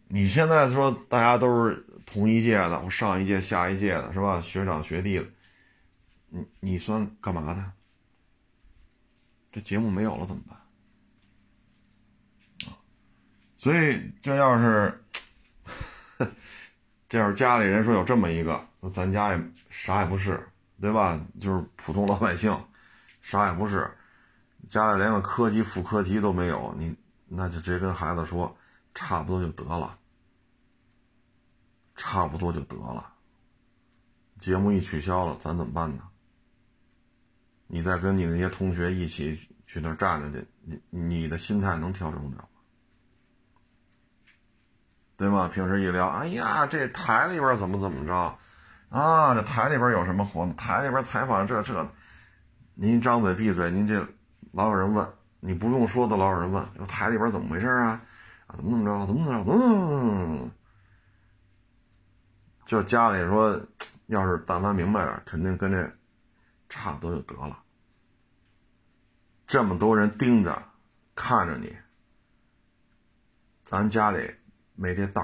[0.07, 4.39] 你现在说大家都是同一届的，我上一届、下一届的是吧？
[4.39, 5.25] 学长学弟的，
[6.29, 7.71] 你你算干嘛的？
[9.51, 10.57] 这节目没有了怎么办？
[12.71, 12.79] 啊，
[13.57, 15.03] 所以这要是，
[17.09, 20.41] 这要是家里人说有这么一个，说咱家也啥也不是，
[20.79, 21.19] 对吧？
[21.37, 22.57] 就是普通老百姓，
[23.21, 23.91] 啥也不是，
[24.67, 28.55] 家里连个科级、副科级都没有，你那就直接跟孩子说。
[28.99, 29.95] 差不多就得了，
[31.95, 33.13] 差不多就得了。
[34.39, 36.01] 节目一取消了，咱怎么办呢？
[37.67, 42.49] 你再跟你那些同学一起去那站着去，你你的心态能调整得了？
[45.15, 45.47] 对吗？
[45.47, 48.39] 平时一聊，哎呀，这台里边怎么怎么着
[48.89, 49.35] 啊？
[49.35, 50.55] 这台里边有什么活动？
[50.55, 51.87] 台里边采访这这，
[52.73, 54.07] 您张嘴闭嘴，您这
[54.57, 55.07] 老有人问，
[55.39, 58.01] 你不用说的老有人问，台里边怎么回事啊？
[58.47, 59.05] 啊，怎么怎么着？
[59.05, 59.51] 怎么怎么着？
[59.51, 60.49] 嗯，
[62.65, 63.61] 就家里说，
[64.07, 65.95] 要是但凡明白点，肯定跟这
[66.69, 67.61] 差不多就得了。
[69.45, 70.59] 这么多人盯着
[71.13, 71.77] 看着你，
[73.63, 74.27] 咱家里
[74.73, 75.21] 没这道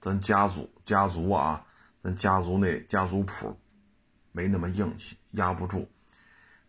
[0.00, 1.64] 咱家族家族啊，
[2.02, 3.56] 咱家族那家族谱
[4.32, 5.88] 没那么硬气，压不住，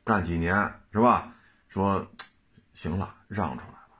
[0.04, 0.54] 干几年
[0.91, 1.32] 是吧？
[1.76, 2.08] 说
[2.74, 4.00] 行了，让出来吧，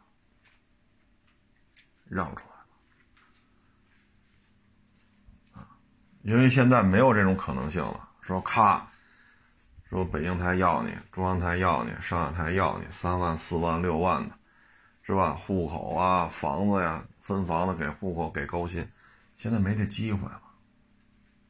[2.06, 2.66] 让出来吧
[5.60, 5.68] 啊！
[6.22, 8.90] 因为现在没有这种可能性了，说咔。
[9.90, 14.40] 说北京台要你，中央台要你，上海台要你，三万、四万、六万的，
[15.02, 15.34] 是吧？
[15.34, 18.90] 户口啊，房子呀，分房子给户口给高薪，
[19.36, 20.42] 现在没这机会了。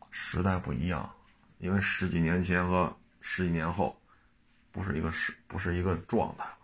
[0.10, 1.08] 时代不一样，
[1.60, 4.02] 因为十几年前和十几年后，
[4.76, 6.58] 不是一个时，不是一个状态了。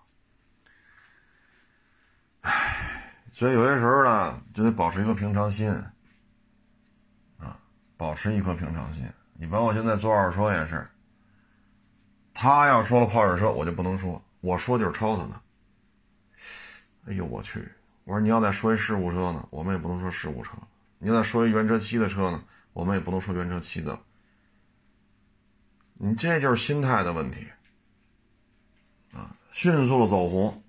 [2.42, 5.72] 唉，所以有些时候呢，就得保持一颗平常心，
[7.38, 7.58] 啊，
[7.96, 9.06] 保持一颗平常心。
[9.36, 10.86] 你包括现在做二手车也是。
[12.34, 15.42] 他要说了泡水车，我就不能说，我说就是抄他呢。
[17.08, 17.66] 哎呦我去！
[18.04, 20.52] 我说你要再说一事故车呢，我们也不能说事故车；
[20.98, 22.44] 你再说一原车漆的车呢，
[22.74, 23.98] 我们也不能说原车漆的。
[25.94, 27.48] 你这就是心态的问题！
[29.52, 30.64] 迅速的走红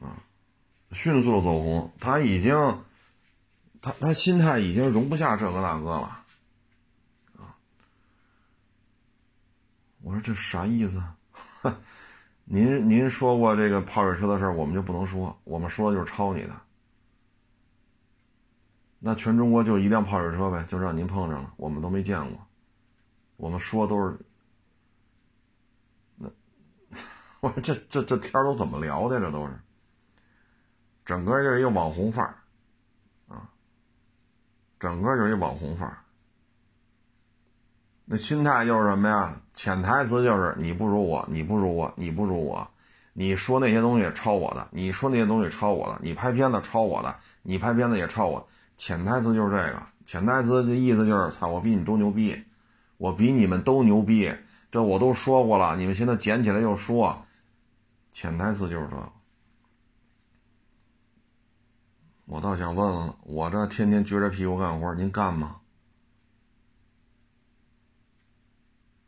[0.00, 0.22] 啊！
[0.92, 2.54] 迅速的走红，他已经，
[3.80, 6.20] 他他心态已经容不下这个那个了。
[10.02, 11.02] 我说这啥意思？
[12.44, 16.60] 您您说过这个泡水车的事儿，我们就不能说，我们说的就是抄你的。
[18.98, 22.46] 那全中国就一辆泡水车呗，就让您碰上了，我们都没见过。
[23.36, 24.18] 我们说都是，
[26.16, 26.30] 那
[27.44, 29.20] 我说这这这天都怎么聊的？
[29.20, 29.52] 这都是，
[31.04, 32.34] 整个就是一个网红范儿
[33.28, 33.50] 啊，
[34.80, 35.98] 整个就是一网红范儿。
[38.06, 39.38] 那心态就是什么呀？
[39.52, 42.66] 潜台词就是你不如我，你不如我，你不如我。
[43.12, 48.48] 你说那些东西抄我的，你说那些东西抄我的，你拍片子抄我的，你拍片子也抄我。
[48.78, 52.42] 潜台词就是这个，潜台词的意思就是：操，我比你都牛逼，
[52.96, 54.32] 我比你们都牛逼。
[54.70, 57.23] 这我都说过了，你们现在捡起来又说。
[58.14, 59.12] 潜台词就是这。
[62.26, 65.60] 我倒想问问，我这天天撅着屁股干活，您干吗？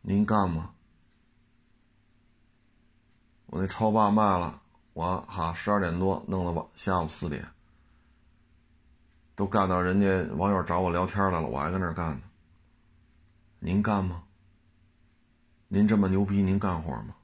[0.01, 0.75] 您干吗？
[3.47, 4.61] 我那超霸卖了，
[4.93, 7.47] 我哈十二点多弄到晚下午四点，
[9.37, 12.23] 都干到人家网友找我聊天来了，我还搁那干呢。
[13.61, 14.25] 您干吗？
[15.69, 17.16] 您这么牛逼，您干活吗？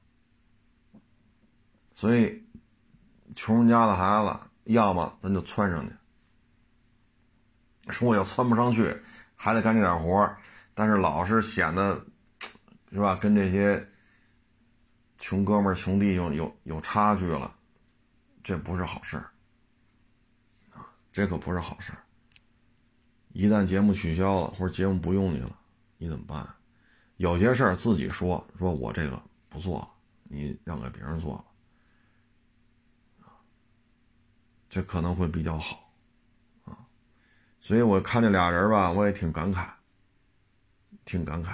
[2.03, 2.43] 所以，
[3.33, 4.37] 穷人家的孩子，
[4.73, 5.93] 要么咱就窜上去。
[7.93, 8.93] 说我要窜不上去，
[9.37, 10.35] 还得干这点活
[10.73, 12.05] 但是老是显得。
[12.91, 13.15] 是吧？
[13.15, 13.89] 跟这些
[15.17, 17.55] 穷哥们儿、穷弟兄有有差距了，
[18.43, 19.31] 这不是好事儿
[20.71, 20.93] 啊！
[21.13, 22.03] 这可不是好事儿。
[23.29, 25.57] 一旦节目取消了，或者节目不用你了，
[25.97, 26.45] 你怎么办？
[27.15, 29.89] 有些事儿自己说，说我这个不做了，
[30.25, 31.45] 你让给别人做了
[33.25, 33.33] 啊，
[34.73, 35.93] 这可能会比较好
[36.65, 36.75] 啊。
[37.61, 39.67] 所以我看这俩人吧，我也挺感慨，
[41.05, 41.49] 挺感慨。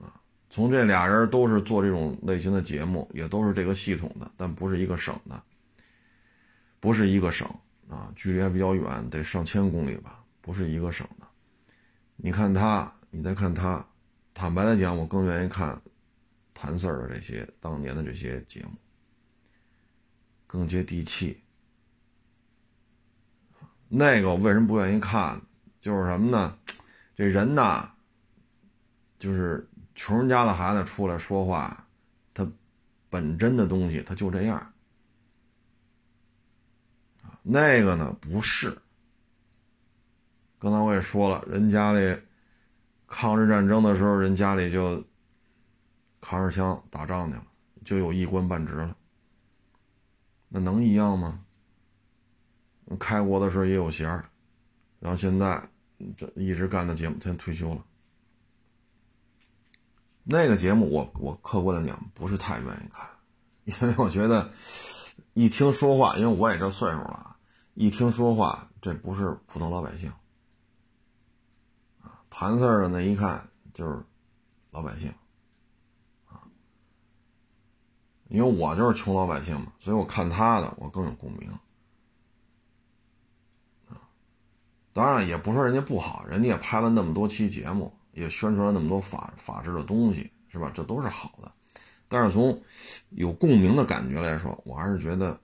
[0.00, 0.14] 啊
[0.48, 5.42] 从这俩人都是做这种类型的节目，也都是这个系统的，但不是一个省的，
[6.78, 7.44] 不是一个省
[7.88, 11.26] 啊，距离还比较远，得上千公里吧，不是一个省的。
[12.14, 13.84] 你看他，你再看他，
[14.32, 15.82] 坦白的讲，我更愿意看
[16.54, 18.70] 谭四儿的这些当年的这些节目，
[20.46, 21.42] 更接地气。
[23.88, 25.40] 那个我为什么不愿意看？
[25.80, 26.56] 就是什么呢？
[27.16, 27.90] 这人呐，
[29.18, 29.68] 就是。
[30.00, 31.84] 穷人家的孩子出来说话，
[32.32, 32.48] 他
[33.10, 34.72] 本真的东西他就这样。
[37.42, 38.78] 那个呢不是。
[40.56, 42.16] 刚才我也说了，人家里
[43.08, 45.04] 抗日战争的时候，人家里就
[46.20, 47.44] 扛着枪打仗去了，
[47.84, 48.96] 就有一官半职了。
[50.48, 51.44] 那能一样吗？
[52.96, 54.08] 开国的时候也有衔，
[54.98, 55.68] 然后现在
[56.16, 57.84] 这一直干的节目，现在退休了。
[60.24, 63.08] 那个节目我我客观的讲不是太愿意看，
[63.64, 64.50] 因为我觉得
[65.34, 67.36] 一听说话，因为我也这岁数了，
[67.74, 70.10] 一听说话这不是普通老百姓
[72.02, 74.04] 啊，谭四的那一看就是
[74.70, 75.12] 老百姓
[76.26, 76.44] 啊，
[78.28, 81.60] 因为我就是穷老百姓嘛，所以我看他的我更有共鸣啊。
[84.98, 87.94] 当然也不说人家不好，人家也拍了那么多期节目。
[88.12, 90.72] 也宣传了那么多法法治的东西，是吧？
[90.74, 91.52] 这都是好的，
[92.08, 92.60] 但是从
[93.10, 95.38] 有共鸣的感觉来说，我还是觉得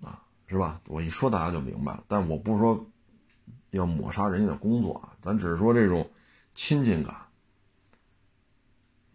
[0.00, 0.80] 啊，是吧？
[0.88, 2.02] 我一说大家就明白了。
[2.08, 2.84] 但我不是说
[3.70, 6.10] 要抹杀人家的工作啊，咱只是说这种
[6.52, 7.14] 亲近感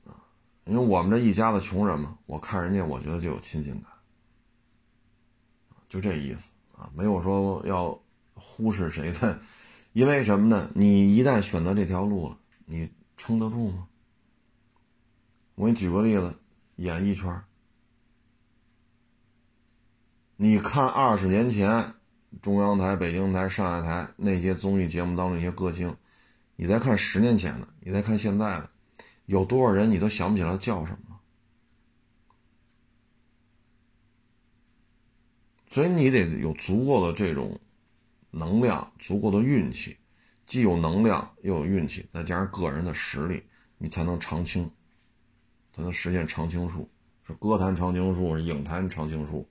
[0.05, 0.15] 啊，
[0.63, 3.91] 因为我们这一家子穷人嘛，我看人家，我觉得就有亲近感，
[5.89, 7.99] 就这意思啊，没有说要
[8.55, 9.41] 忽视谁的，
[9.91, 10.71] 因为什么呢？
[10.73, 13.89] 你一旦选择这条路了，你撑得住吗？
[15.55, 16.39] 我给你举个例子，
[16.77, 17.43] 演艺圈
[20.37, 21.95] 你看二十年前
[22.41, 25.93] 中央台、北京台、上海台那些综艺节目当中那些歌星，
[26.55, 28.69] 你再看十年前的，你再看现在的，
[29.25, 31.19] 有多少人你都想不起来叫什么。
[35.69, 37.59] 所以你得有足够的这种
[38.37, 39.97] 能量，足够的运气，
[40.45, 43.43] 既有能量又有运气，再加上个人的实力，
[43.77, 44.69] 你才能长青。
[45.73, 46.89] 才能实现常青树，
[47.27, 49.45] 是歌坛常青树，是影坛常青树，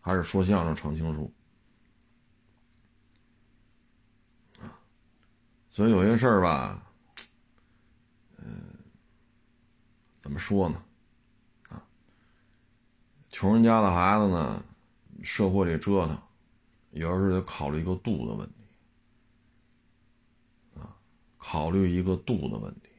[0.00, 1.32] 还是说相声常青树？
[5.70, 6.82] 所以有些事儿吧，
[8.38, 8.74] 嗯，
[10.20, 10.82] 怎么说呢？
[11.68, 11.80] 啊，
[13.30, 14.64] 穷人家的孩子呢，
[15.22, 16.20] 社会里折腾，
[16.90, 18.54] 有时候得考虑一个度的问题，
[20.80, 20.96] 啊，
[21.36, 22.90] 考虑一个度的问题。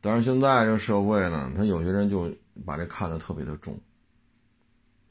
[0.00, 2.34] 但是现在这社会呢，他有些人就
[2.64, 3.78] 把这看得特别的重，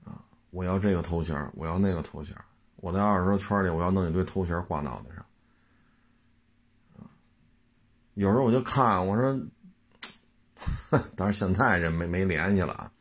[0.03, 2.35] 啊，我要这个头衔，我要那个头衔，
[2.77, 5.25] 我在二手车圈里，我要弄一堆头衔挂脑袋上，
[6.97, 7.05] 啊，
[8.15, 9.39] 有时候我就看，我说，
[11.15, 12.91] 但是现在这没没联系了啊，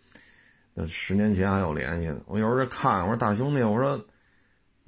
[0.86, 3.99] 十年前还有联系呢，我有时候就看，我说大兄弟，我说，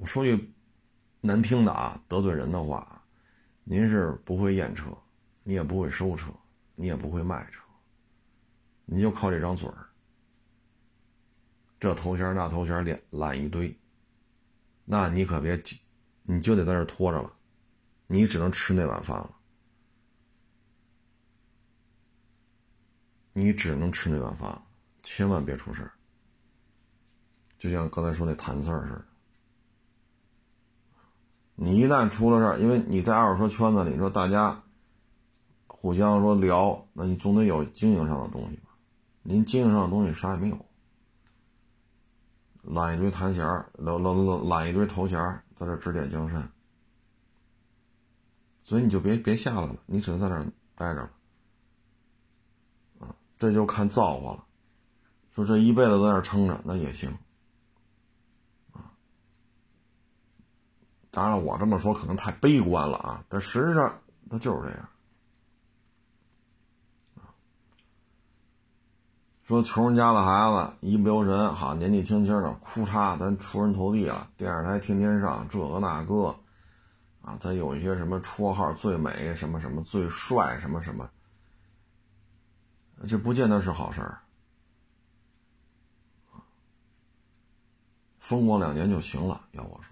[0.00, 0.52] 我说句
[1.20, 3.04] 难听的啊，得罪人的话，
[3.64, 4.86] 您是不会验车，
[5.42, 6.32] 你也不会收车。
[6.76, 7.60] 你也不会卖车，
[8.86, 9.86] 你就靠这张嘴儿，
[11.78, 13.78] 这头衔那头衔连揽一堆，
[14.86, 15.62] 那你可别，
[16.22, 17.30] 你就得在这拖着了，
[18.06, 19.36] 你只能吃那碗饭了，
[23.34, 24.58] 你只能吃那碗饭，
[25.02, 25.92] 千万别出事儿。
[27.58, 29.04] 就像刚才说那谈事儿似的，
[31.62, 34.62] 你一旦出了事儿，因为你在二手车圈子里，说大家。
[35.82, 38.68] 互相说聊，那你总得有经营上的东西吧？
[39.22, 40.58] 您经营上的东西啥也没有，
[42.62, 46.50] 揽一堆谈衔儿，揽揽揽一堆头衔儿，在这指点江山，
[48.62, 50.44] 所以你就别别下来了，你只能在那儿
[50.74, 51.10] 待着了。
[52.98, 54.44] 啊，这就看造化了。
[55.34, 57.16] 说这一辈子在那儿撑着，那也行。
[61.10, 64.00] 当然我这么说可能太悲观了啊，但实际上
[64.30, 64.88] 它就是这样。
[69.42, 74.30] 说穷人家的孩子一不留神，哈，年纪轻轻的，哭嚓，咱出人头地了。
[74.36, 76.26] 电视台天天上这个那个，
[77.20, 81.10] 啊，再有一些什么绰号最美，什么什么最帅，什么什么，
[83.08, 84.20] 这不见得是好事儿。
[88.20, 89.89] 风光两年就行了，要我说，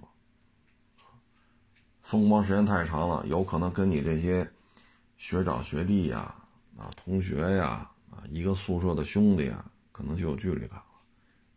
[2.09, 4.51] 风光时间太长了，有可能跟你这些
[5.19, 6.35] 学长学弟呀，
[6.75, 7.91] 啊，同学呀。
[8.11, 10.85] 啊一个宿舍的兄弟啊，可能就有距离感了，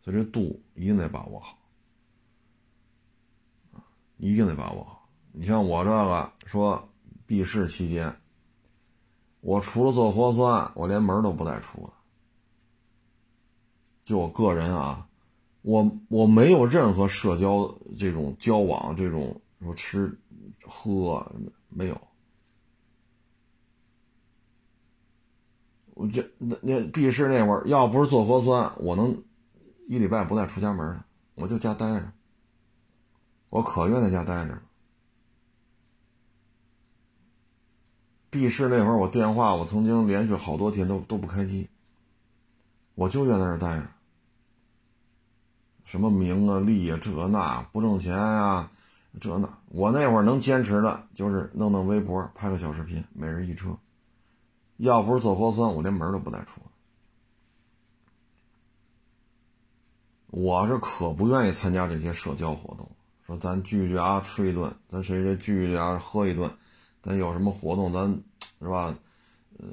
[0.02, 1.58] 所以这度一定得把握好，
[4.18, 5.08] 一定得把握好。
[5.32, 6.86] 你像我这个说
[7.26, 8.14] 闭市期间，
[9.40, 11.92] 我除了做核酸，我连门都不带出的。
[14.04, 15.08] 就我个人啊，
[15.62, 20.16] 我我没有任何社交这种交往，这种说吃
[20.72, 21.30] 喝
[21.68, 22.00] 没有。
[25.94, 29.22] 我这那那闭市那会儿，要不是做核酸，我能
[29.86, 31.04] 一礼拜不带出家门的，
[31.34, 32.12] 我就家待着。
[33.50, 34.62] 我可愿在家待着。
[38.30, 41.68] 闭市那会儿，我电话我曾经连续好多天都都不开机，
[42.94, 43.86] 我就愿在那待着。
[45.84, 48.70] 什么名啊利啊这那不挣钱呀，
[49.20, 53.76] 这那我那会儿能坚持的就是弄弄微博，拍个小视频，每日一车。
[54.78, 56.60] 要不是做核酸，我连门都不带出。
[60.28, 62.90] 我是可不愿意参加这些社交活动。
[63.26, 66.48] 说咱聚聚啊，吃一顿；咱谁谁聚聚啊，喝一顿；
[67.02, 68.10] 咱有什么活动，咱
[68.60, 68.96] 是吧？
[69.58, 69.68] 呃，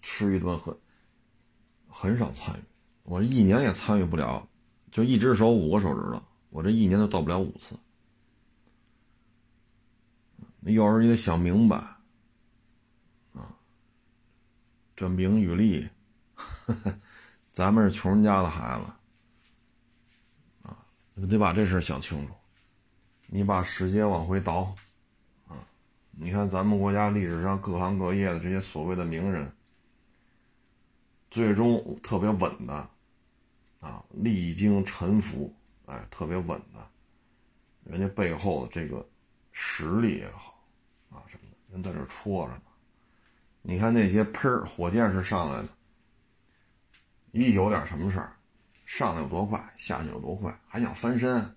[0.00, 0.78] 吃一顿喝，
[1.88, 2.62] 很少参与。
[3.02, 4.48] 我一年也参与不了，
[4.92, 7.76] 就一只手五个手指头，我这一年都到不了五次。
[10.72, 11.76] 有时候你得想明白。
[11.76, 11.98] 啊
[14.96, 15.88] 这名与利，
[17.50, 18.84] 咱们是穷人家的孩子，
[20.68, 22.34] 啊，你得把这事想清楚。
[23.26, 24.72] 你把时间往回倒，
[25.48, 25.66] 啊，
[26.12, 29.50] 你看咱们国家历史上各行各业的这些所谓的名人，
[31.28, 32.88] 最终特别稳的，
[33.80, 35.52] 啊，历经沉浮，
[35.86, 36.88] 哎，特别稳的，
[37.82, 39.04] 人家背后的这个
[39.50, 40.53] 实力也好，
[41.14, 42.62] 啊，什么的，人在这戳着呢。
[43.62, 45.68] 你看那些喷火箭是上来的，
[47.30, 48.36] 一有点什么事儿，
[48.84, 51.56] 上来有多快，下去有多快，还想翻身，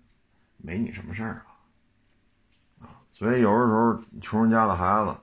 [0.58, 2.88] 没你什么事儿啊！
[2.88, 5.20] 啊，所以有的时候穷人家的孩子，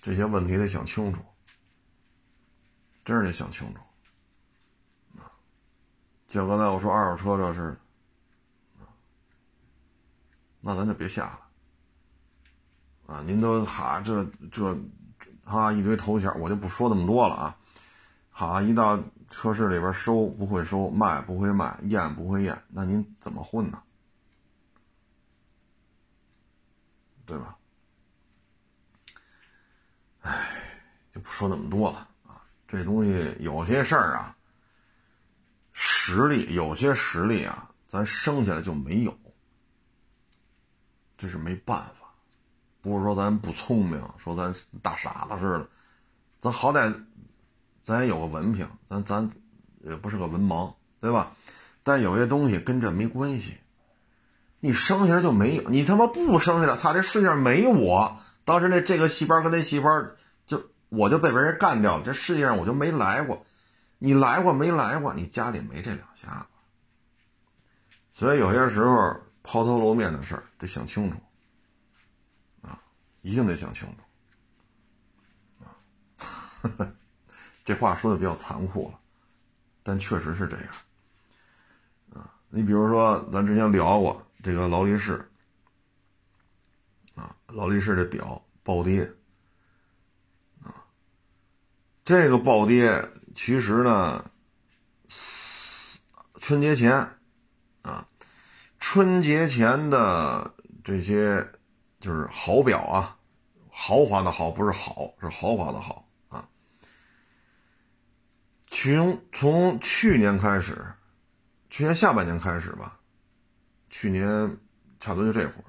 [0.00, 1.20] 这些问题得想清楚，
[3.04, 3.80] 真是得想清楚。
[5.18, 5.32] 啊，
[6.28, 7.76] 就刚才我说二手车这事，
[10.60, 11.39] 那咱就别下了。
[13.10, 14.78] 啊，您都哈这这。
[15.42, 17.56] 哈，一堆头衔，我就不说那么多了啊。
[18.30, 18.96] 好，一到
[19.30, 23.82] 车市里边收不会收，卖不会卖，验不会验，那您怎么混呢？
[27.26, 27.56] 对吧？
[30.20, 30.46] 哎，
[31.12, 32.46] 就不说那么多了啊。
[32.68, 34.36] 这东西有些事儿啊，
[35.72, 39.18] 实力有些实力啊，咱生下来就没有，
[41.18, 41.99] 这是没办法。
[42.82, 45.68] 不是说咱不聪明，说咱大傻子似的，
[46.40, 46.94] 咱好歹
[47.82, 49.30] 咱也有个文凭，咱咱
[49.84, 51.32] 也不是个文盲，对吧？
[51.82, 53.56] 但有些东西跟这没关系，
[54.60, 59.88] 你生下来就没有，你他妈不生下来，操，这世界上没我，当时那这个细胞跟那细胞
[60.46, 63.44] 就我就被别人干掉了，这世界上我就没来过，
[63.98, 65.14] 你来过没来过？
[65.14, 66.46] 你家里没这两下子，
[68.12, 71.16] 所以有些时候抛头露面的事儿得想清楚。
[73.22, 73.86] 一定得想清
[75.58, 75.76] 楚，啊，
[77.64, 78.98] 这话说的比较残酷了，
[79.82, 80.68] 但确实是这样，
[82.14, 85.30] 啊，你比如说咱之前聊过这个劳力士，
[87.14, 89.12] 啊，劳力士这表暴跌，
[90.64, 90.74] 啊，
[92.02, 94.30] 这个暴跌其实呢，
[96.40, 96.92] 春节前，
[97.82, 98.08] 啊，
[98.78, 101.46] 春节前的这些。
[102.00, 103.16] 就是好表啊，
[103.70, 106.48] 豪华的豪不是好，是豪华的好啊。
[108.68, 110.82] 从从去年开始，
[111.68, 112.98] 去年下半年开始吧，
[113.90, 114.56] 去年
[114.98, 115.64] 差不多就这会儿。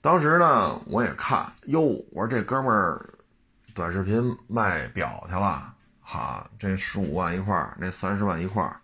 [0.00, 1.80] 当时呢，我也看，哟，
[2.10, 3.14] 我说这哥们儿
[3.72, 8.80] 短视频卖表去了，哈，这十五万一块儿那三十万一块儿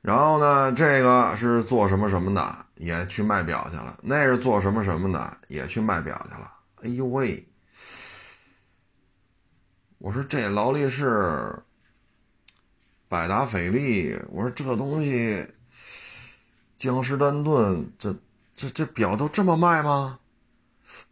[0.00, 6.52] 然后呢，这个是做什么什么的，也去卖表去了；那是做什么什么的，也去卖表去了。
[6.82, 7.46] 哎呦喂！
[9.98, 11.62] 我说这劳力士、
[13.08, 15.46] 百达翡丽，我说这东西，
[16.76, 18.12] 江诗丹顿，这
[18.56, 20.18] 这这表都这么卖吗？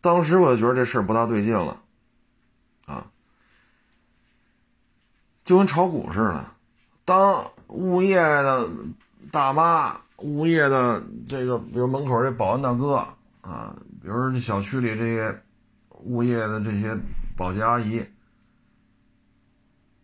[0.01, 1.81] 当时我就觉得这事儿不大对劲了，
[2.87, 3.07] 啊，
[5.45, 6.45] 就跟炒股似的，
[7.05, 7.49] 当。
[7.71, 8.69] 物业的
[9.31, 12.97] 大妈，物业的这个，比如门口这保安大哥
[13.41, 15.43] 啊，比如这小区里这些
[16.05, 16.97] 物业的这些
[17.37, 18.05] 保洁阿姨，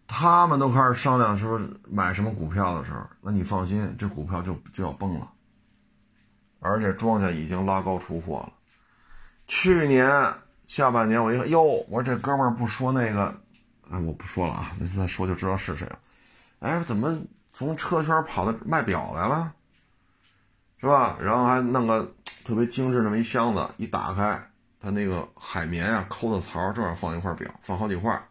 [0.06, 5.30] 他们都开始商量说买什么股票的时候，那你放心，这股票就就要崩了，
[6.60, 8.52] 而且庄稼已经拉高出货了。
[9.46, 10.10] 去年
[10.66, 13.34] 下半年，我一看，哟，我说这哥们儿不说那个，
[13.90, 15.98] 哎，我不说了啊，再说就知道是谁了。
[16.60, 17.18] 哎，怎么？
[17.58, 19.50] 从车圈跑到卖表来了，
[20.78, 21.16] 是吧？
[21.20, 22.14] 然后还弄个
[22.44, 28.28] 特别精致那么一箱子，一打开，它那个海绵啊，抠的槽正好放一块表，放好几块。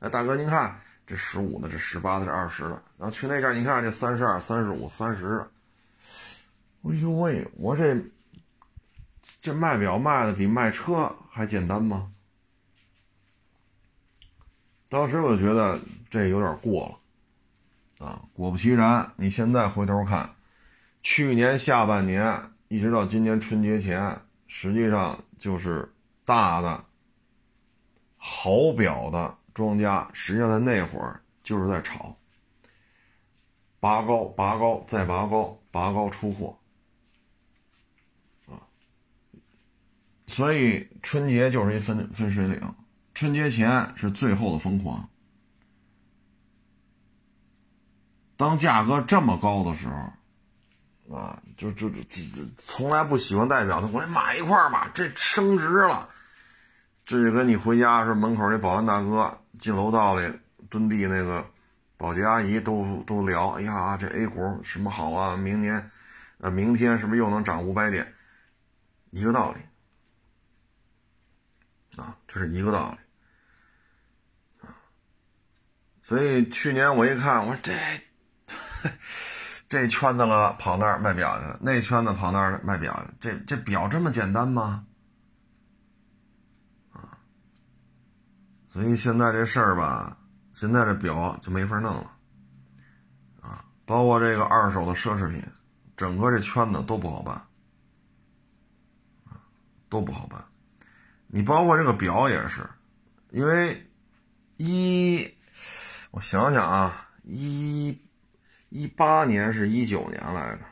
[0.00, 2.82] 哎，大哥您看，这十五的，这十八的，这二十的。
[2.98, 5.50] 然后去那家，你看这三十二、三十五、三十的。
[6.82, 7.96] 哎呦喂，我这
[9.40, 12.10] 这卖表卖的比卖车还简单吗？
[14.90, 15.80] 当时我就觉得
[16.10, 18.06] 这有点过了。
[18.06, 20.33] 啊，果不其然，你现在回头看，
[21.04, 25.94] 去年下半年一直到今年春节前，实际上就是
[26.24, 26.82] 大的
[28.16, 32.16] 好表的庄家，实际上在那会儿就是在炒，
[33.78, 36.58] 拔高、拔高再拔高、拔高出货，
[40.26, 42.74] 所以春节就是一分分水岭，
[43.12, 45.06] 春节前是最后的疯狂。
[48.38, 50.12] 当价格这么高的时候，
[51.12, 52.02] 啊，就就就
[52.58, 56.08] 从来不喜欢代表的，我来买一块吧，这升值了。
[57.04, 60.32] 这就跟你回家是门口那保安大哥进楼道里
[60.70, 61.46] 蹲地那个
[61.98, 65.36] 保洁阿姨都都聊，哎呀，这 A 股什么好啊？
[65.36, 65.90] 明年，
[66.38, 68.14] 呃，明天是不是又能涨五百点？
[69.10, 69.60] 一个道理，
[72.00, 72.96] 啊，这是一个道
[74.62, 74.68] 理，
[76.02, 77.72] 所以去年我一看，我说这
[79.68, 84.84] 这圈子了跑那儿卖表去了，那圈子跑那儿卖表去了，这这表这么简单吗？
[86.92, 87.18] 啊，
[88.68, 90.18] 所以现在这事儿吧。
[90.56, 92.12] 现在这表就没法弄了，
[93.40, 95.44] 啊，包括这个二手的奢侈品，
[95.96, 97.34] 整个这圈子都不好办，
[99.24, 99.42] 啊，
[99.88, 100.40] 都不好办。
[101.26, 102.64] 你包括这个表也是，
[103.30, 103.84] 因为
[104.58, 105.28] 一，
[106.12, 108.00] 我想想啊，一
[108.74, 110.64] 一八年是一九年来着，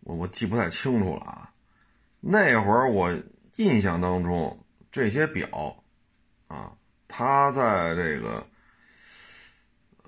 [0.00, 1.54] 我我记不太清楚了啊。
[2.20, 3.10] 那会儿我
[3.56, 5.82] 印象当中这些表，
[6.48, 6.76] 啊。
[7.08, 8.46] 它在这个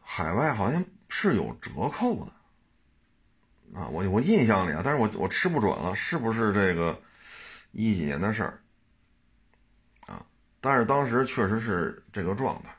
[0.03, 7.01] 海外好像是有折扣的啊，我我印象里啊，但是我我吃不准了，是不是这个
[7.73, 8.63] 一几年的事儿
[10.07, 10.27] 啊？
[10.61, 12.77] 但是当时确实是这个状态。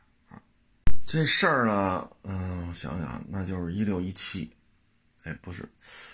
[1.05, 4.51] 这事儿呢，嗯，我想想那就是一六一七，
[5.23, 5.69] 哎，不是，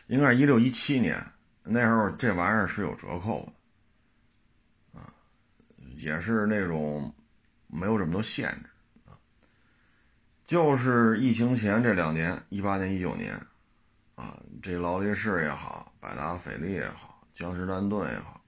[0.08, 1.26] 应该是一六一七年
[1.64, 3.46] 那时候这玩意儿是有折扣
[4.94, 5.14] 的啊，
[5.98, 7.14] 也是那种。
[7.74, 9.16] 没有这么多限制啊，
[10.44, 13.34] 就是疫情前这两年，一八年、一九年，
[14.16, 18.44] 啊，这劳力士也好，百达翡丽也好，江诗丹顿也好，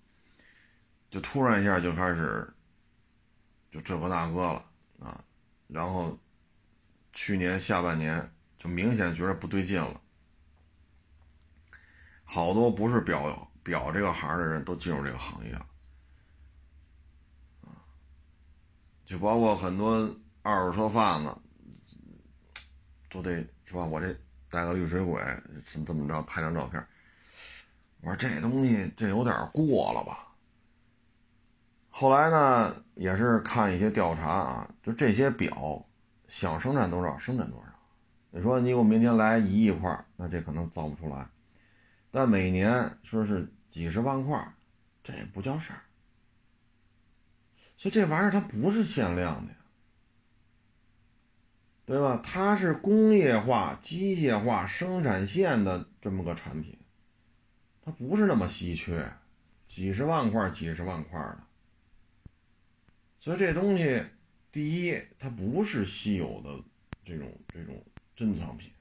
[1.09, 2.45] 就突然一下就开始，
[3.71, 4.65] 就这个那个了
[4.99, 5.23] 啊，
[5.69, 6.19] 然后
[7.13, 10.01] 去年下半年就明显觉得不对劲了，
[12.25, 15.65] 好多不是表表这个行的人都进入这个行业了。
[19.05, 20.09] 就包括很多
[20.41, 21.35] 二手车贩子，
[23.09, 23.35] 都得
[23.65, 23.85] 是吧？
[23.85, 24.15] 我这
[24.49, 25.21] 带个绿水鬼，
[25.65, 26.83] 怎么怎么着拍张照片？
[28.01, 30.29] 我说这东西这有点过了吧？
[31.89, 35.85] 后来呢，也是看一些调查啊，就这些表
[36.33, 37.67] 想生产多少生产多少。
[38.31, 41.27] 你说你我明天来一亿块，那这可能造不出来。
[42.09, 44.51] 但每年说是几十万块，
[45.03, 45.81] 这也不叫事儿。
[47.77, 49.53] 所以这玩意儿它不是限量的，
[51.85, 52.19] 对吧？
[52.23, 56.79] 它是工业化、机械化生产线的这么个产品，
[57.83, 59.13] 它不是那么稀缺，
[59.67, 61.43] 几十万块、几十万块的。
[63.19, 64.03] 所以这东西，
[64.53, 66.63] 第一，它不是稀有的
[67.03, 67.83] 这种这种
[68.15, 68.71] 珍藏品，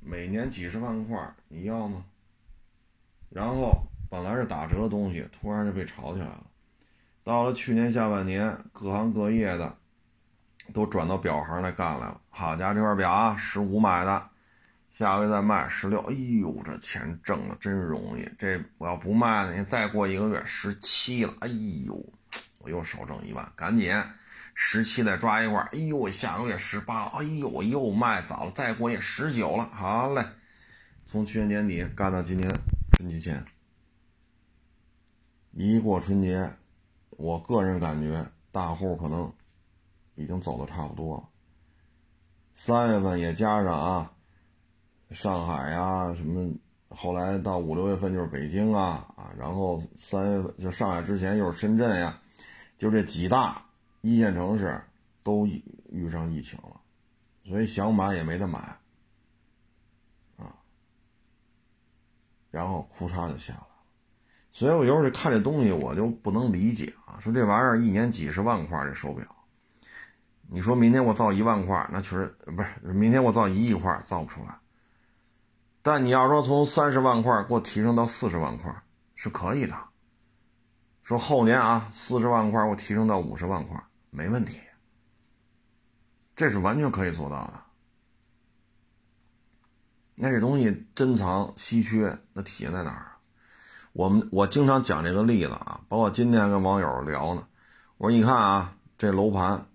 [0.00, 2.04] 每年几十万块，你要吗？
[3.30, 6.44] 然后本来是打折的东西，突然就被炒起来了。
[7.22, 9.76] 到了去年下半年，各行各业的
[10.72, 12.20] 都转到表行来干来了。
[12.30, 14.28] 好家伙，这块表啊，十五买的，
[14.98, 16.00] 下个月再卖十六。
[16.00, 18.28] 哎呦，这钱挣的真容易。
[18.40, 21.32] 这我要不卖呢，你再过一个月十七了。
[21.38, 21.46] 哎
[21.86, 22.04] 呦，
[22.64, 23.92] 我又少挣一万，赶紧
[24.54, 25.60] 十七再抓一块。
[25.72, 27.04] 哎呦，下个月十八。
[27.08, 29.66] 哎呦，我又卖早了，再过也十九了。
[29.66, 30.24] 好嘞，
[31.04, 32.58] 从去年年底干到今年
[32.90, 33.44] 春节前，
[35.52, 36.50] 一过春节。
[37.10, 39.32] 我个人感觉，大户可能
[40.14, 41.28] 已经走的差不多了。
[42.54, 44.12] 三月份也加上啊，
[45.10, 46.52] 上海呀什么，
[46.88, 52.20] 后来到五六月份就是北京啊啊，然后三月份就上海之前又是深圳呀，
[52.76, 53.64] 就这几大
[54.00, 54.82] 一线城市
[55.22, 56.80] 都遇上疫情了，
[57.44, 58.58] 所以想买也没得买
[60.36, 60.52] 啊，
[62.50, 63.66] 然后裤衩就下来了。
[64.52, 67.18] 所以我有时候看这东西，我就不能理解啊！
[67.18, 69.26] 说这玩意儿一年几十万块这手表，
[70.48, 74.56] 你说明天我造一万块，那确实不是；明天我造一亿块，造不出来。
[75.82, 78.72] 但你要说从三十万块给我提升到四十万块，
[79.16, 79.76] 是可以的。
[81.04, 83.78] 说后年啊，四十万块我提升到五十万块，
[84.10, 84.58] 没问题。
[86.34, 87.60] 这是完全可以做到的。
[90.14, 93.12] 那这东西珍藏稀缺，那体现在哪儿？
[93.92, 97.46] 我们我经常讲这个例子啊，包括今天跟网友聊呢。
[97.98, 99.66] 我说你看啊，这楼盘，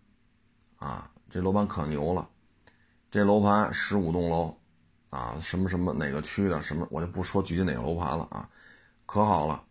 [0.78, 2.28] 啊，这楼盘可牛了，
[3.12, 4.58] 这楼盘十五栋楼，
[5.12, 8.50] 啊，什么什么哪个区的什么，我就不说具体哪个楼盘了啊，
[9.06, 9.64] 可好了。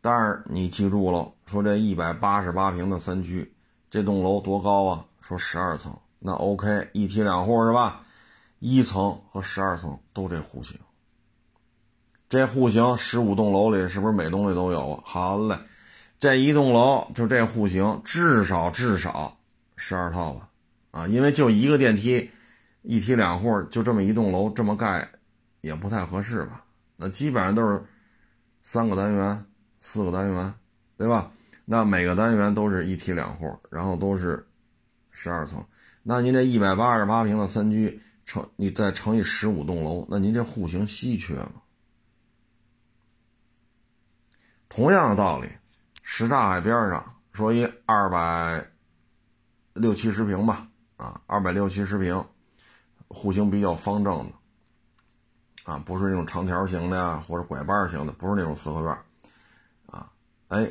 [0.00, 3.52] 但是你记住了，说这一百八十八平的三居，
[3.90, 5.04] 这栋楼多高啊？
[5.20, 8.00] 说十二层，那 OK，一梯两户是吧？
[8.58, 10.78] 一层和十二层都这户型。
[12.28, 15.02] 这户型十五栋楼里是不是每栋里都有啊？
[15.04, 15.58] 好嘞，
[16.18, 19.36] 这一栋楼就这户型，至少至少
[19.76, 20.48] 十二套吧，
[20.92, 22.30] 啊，因为就一个电梯，
[22.82, 25.08] 一梯两户，就这么一栋楼这么盖，
[25.60, 26.64] 也不太合适吧？
[26.96, 27.82] 那基本上都是
[28.62, 29.44] 三个单元、
[29.80, 30.54] 四个单元，
[30.96, 31.32] 对吧？
[31.64, 34.46] 那每个单元都是一梯两户，然后都是
[35.10, 35.64] 十二层，
[36.02, 41.62] 那您这一百八十八平的三居乘你再乘以十五栋楼，那您这户型稀缺吗？
[44.68, 45.48] 同样的道理，
[46.02, 48.68] 什刹海边上说一二百
[49.72, 52.24] 六七十平吧，啊，二百六七十平，
[53.08, 58.98] 户型比较方正的，啊，不是那种长条形的呀，或者拐弯型的，不是那种四合院，
[60.50, 60.68] 哎，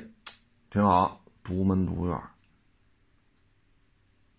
[0.69, 2.21] 挺好，独门独院，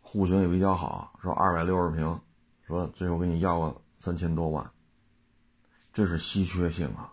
[0.02, 2.20] 户型也比较好，说二百六十平，
[2.66, 4.70] 说最后给你要个三千多万，
[5.94, 7.10] 这是稀缺性啊。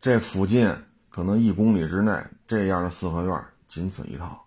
[0.00, 0.76] 这附近
[1.10, 4.46] 可能一公里之内，这样的四合院仅此一套。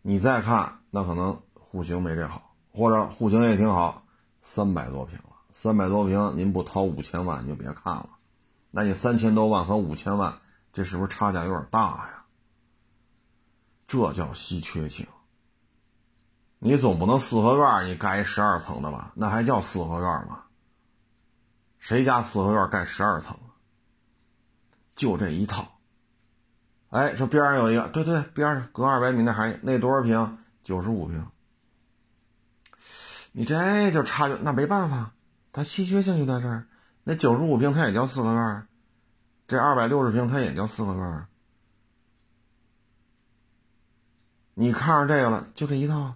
[0.00, 4.06] 你再看，那可能户型没这好，或者户型也挺好，
[4.40, 8.08] 三百多平了，三百多平您不掏五千万，你就别看了。
[8.70, 10.40] 那你三千多万和五千万，
[10.72, 12.24] 这是不是差价有点大呀？
[13.86, 15.06] 这叫稀缺性。
[16.60, 19.12] 你总不能四合院你盖十二层的吧？
[19.14, 20.44] 那还叫四合院吗？
[21.78, 23.36] 谁家四合院盖十二层？
[24.94, 25.80] 就这一套，
[26.90, 30.38] 哎，说边上有一个，对对，边上隔二百米那还那多少平？
[30.62, 31.26] 九十五平。
[33.32, 35.12] 你这就差，那没办法，
[35.52, 36.66] 它稀缺性就在这儿。
[37.04, 38.66] 那九十五平它也叫四合院，
[39.48, 41.26] 这二百六十平它也叫四合院。
[44.54, 46.14] 你看上这个了，就这一套。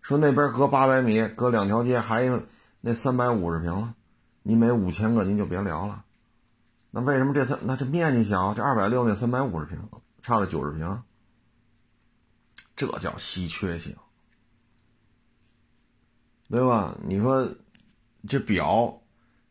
[0.00, 2.42] 说那边隔八百米，隔两条街还有
[2.80, 3.94] 那三百五十平了，
[4.42, 6.04] 你每五千个您就别聊了。
[6.90, 8.54] 那为什么这次那这面积小？
[8.54, 9.78] 这二百六那三百五十平，
[10.22, 11.02] 差了九十平，
[12.74, 13.94] 这叫稀缺性，
[16.48, 16.96] 对吧？
[17.04, 17.54] 你说
[18.26, 19.02] 这表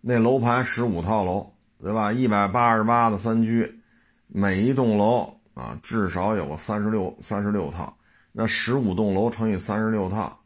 [0.01, 2.13] 那楼盘十五套楼，对吧？
[2.13, 3.81] 一百八十八的三居，
[4.27, 7.97] 每一栋楼啊至少有个三十六三十六套，
[8.31, 10.39] 那十五栋楼乘以三十六套，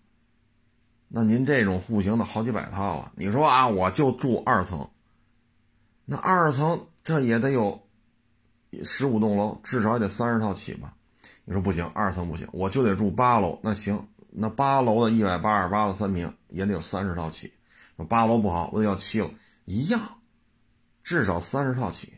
[1.07, 3.11] 那您这种户型的好几百套啊！
[3.15, 4.89] 你说啊，我就住二层。
[6.05, 7.79] 那二层这也得有
[8.83, 10.95] 十五栋楼，至少也得三十套起吧？
[11.45, 13.59] 你说不行，二层不行，我就得住八楼。
[13.61, 17.53] 那行，那八楼的一百八十八的三平也得有三十套起。
[18.09, 19.29] 八楼不好，我得要七楼，
[19.65, 20.21] 一样，
[21.03, 22.13] 至少三十套起。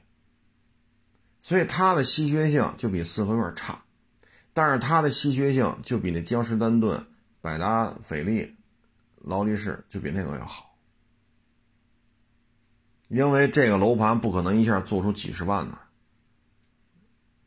[1.42, 3.84] 所以它的稀缺性就比四合院差，
[4.54, 7.06] 但是它的稀缺性就比那江诗丹顿、
[7.40, 8.58] 百达翡丽、
[9.18, 10.76] 劳力士就比那个要好。
[13.10, 15.78] 因为这个楼盘不可能一下做出几十万呢，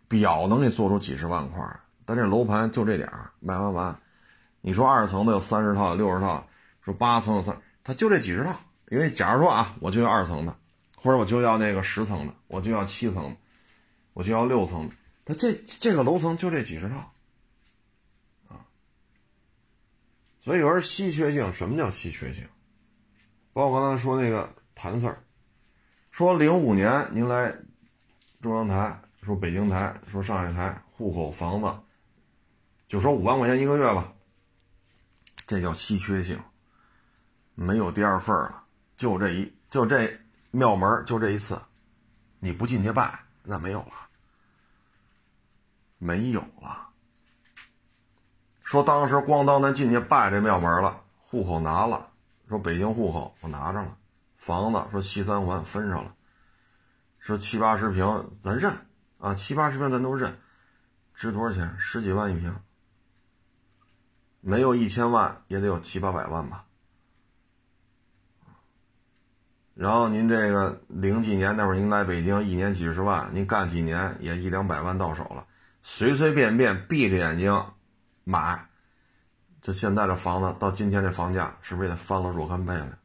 [0.07, 4.01] 表能给做出几十万块，但这楼盘就这点儿卖完完。
[4.61, 6.49] 你说二层的有三十套、六十套，
[6.85, 8.57] 说八层有三，他就这几十套。
[8.91, 10.57] 因为假如说啊，我就要二层的，
[10.97, 13.37] 或者我就要那个十层的，我就要七层的，
[14.15, 17.13] 我就要六层的，他这这个楼层就这几十套
[18.49, 18.67] 啊。
[20.41, 22.47] 所以有人稀缺性，什么叫稀缺性？
[23.53, 25.23] 包括刚才说那个谭四儿。
[26.11, 27.55] 说零五年您来
[28.41, 31.73] 中央台，说北京台，说上海台，户口房子，
[32.89, 34.13] 就说五万块钱一个月吧，
[35.47, 36.41] 这叫稀缺性，
[37.55, 38.65] 没有第二份了，
[38.99, 40.21] 就这一就这
[40.51, 41.59] 庙门就这一次，
[42.41, 43.93] 你不进去拜那没有了，
[45.97, 46.89] 没有了。
[48.63, 52.11] 说当时咣当咱进去拜这庙门了，户口拿了，
[52.49, 53.97] 说北京户口我拿着了。
[54.37, 56.15] 房子说西三环分上了，
[57.19, 58.73] 说七八十平咱认
[59.19, 60.39] 啊，七八十平咱都认，
[61.15, 61.77] 值多少钱？
[61.79, 62.55] 十几万一平，
[64.41, 66.65] 没有一千万也得有七八百万吧。
[69.79, 75.47] 然后您这个零几年那会儿您来北京，一年几十万，您干几年也一两百万到手了，
[75.85, 77.65] 随随便便闭着眼睛
[78.25, 78.67] 买，
[79.63, 82.99] 这现在这房子到今天这房价是不是也翻了若干倍了？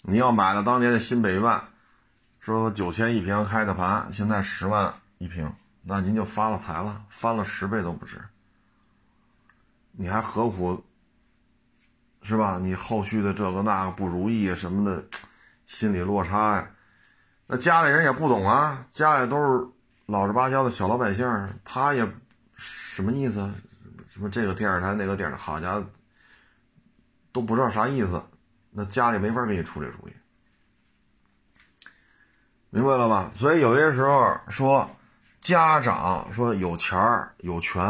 [0.00, 1.60] 你要买的当年的新北苑，
[2.40, 8.18] 说九千一平开的盘，现在十万一平，那您就发了财了，翻了十倍都不止。
[9.92, 10.82] 你还何苦，
[12.26, 12.58] 是吧？
[12.60, 15.04] 你后续的这个那个不如意什么的，
[15.64, 16.68] 心理落差呀。
[17.46, 19.64] 那家里人也不懂啊，家里都是
[20.06, 21.24] 老实巴交的小老百姓，
[21.64, 22.04] 他也
[22.56, 23.48] 什么意思？
[24.08, 25.86] 什么这个电视台那个电视，好家伙，
[27.30, 28.20] 都不知道啥意思。
[28.70, 30.12] 那家里没法给你出这主意，
[32.70, 33.30] 明白了吧？
[33.34, 34.90] 所以有些时候说，
[35.40, 37.82] 家长说有钱儿有权，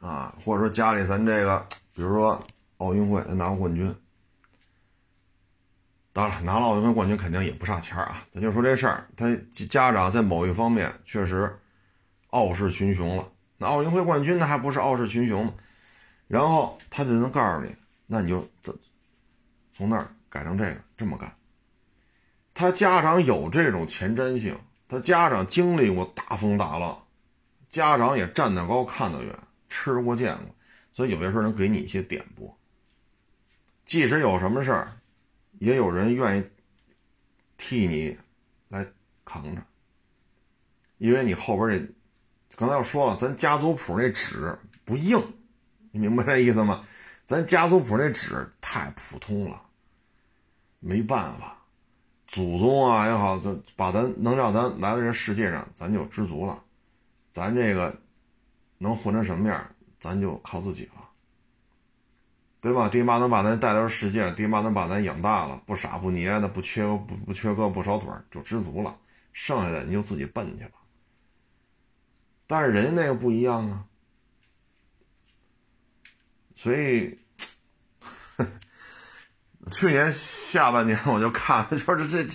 [0.00, 2.40] 啊，或者说家里咱这个，比如说
[2.80, 3.94] 奥运会他拿过冠军，
[6.14, 8.26] 当然拿了奥运会冠军肯定也不差钱啊。
[8.32, 9.36] 咱就说这事儿，他
[9.68, 11.54] 家长在某一方面确实
[12.28, 13.28] 傲视群雄了。
[13.58, 15.52] 那奥运会冠军那还不是傲视群雄？
[16.26, 17.76] 然后他就能告诉你，
[18.06, 18.48] 那你就
[19.74, 21.30] 从那儿改成这个这么干。
[22.54, 24.58] 他家长有这种前瞻性，
[24.88, 26.98] 他家长经历过大风大浪，
[27.68, 30.46] 家长也站得高看得远，吃过见过，
[30.94, 32.56] 所以有些时候能给你一些点拨。
[33.90, 34.92] 即使有什么事儿，
[35.58, 36.44] 也有人愿意
[37.58, 38.16] 替你
[38.68, 38.86] 来
[39.24, 39.60] 扛着，
[40.98, 41.92] 因为你后边这，
[42.54, 45.20] 刚才我说了，咱家族谱那纸不硬，
[45.90, 46.84] 你明白这意思吗？
[47.26, 49.60] 咱家族谱那纸太普通了，
[50.78, 51.56] 没办法。
[52.28, 56.62] 祖宗啊也好，就把咱能让咱来到这世界上，咱就知足了。
[57.32, 58.00] 咱这个
[58.78, 59.68] 能混成什么样，
[59.98, 60.99] 咱就靠自己了，
[62.60, 62.88] 对吧？
[62.88, 68.96] 爹妈能把咱带到世界上，爹妈能把咱养大了，不傻不捏的，不缺不不缺胳膊不少腿，就知足了。
[69.32, 70.72] 剩下的你就自己奔去吧。
[72.46, 73.84] 但是人家那个不一样啊，
[76.54, 77.18] 所以。
[79.70, 82.26] 去年下半年我就看，说这这，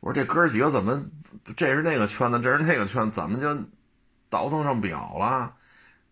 [0.00, 1.06] 我说这哥几个怎么，
[1.56, 3.56] 这是那个圈子，这是那个圈子，怎么就
[4.28, 5.54] 倒腾上表了？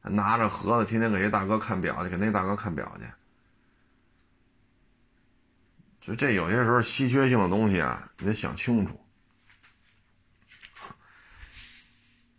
[0.02, 3.04] 拿着盒子天天给这大哥看表去，给那大哥看表去。
[6.02, 9.00] 就这有些时候稀缺性的东西啊，你得想清楚。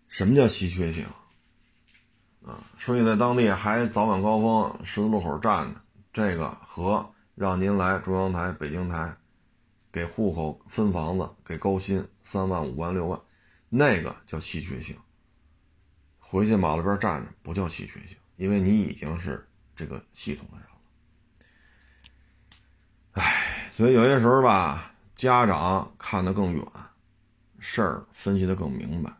[0.07, 1.05] 什么叫稀缺性？
[2.45, 5.82] 啊，说你在当地还早晚高峰十字路口站着，
[6.14, 7.09] 这个和。
[7.36, 9.11] 让您来中央台、北京台，
[9.91, 13.20] 给户口分房子，给高薪三万、五万、六万，
[13.70, 14.95] 那个叫稀缺性。
[16.20, 20.61] 回去马路边站着不叫稀缺性，因为你已经是这个系统了。
[23.14, 26.66] 唉，所以有些时候吧，家长看得更远，
[27.59, 29.11] 事儿分析得更明白，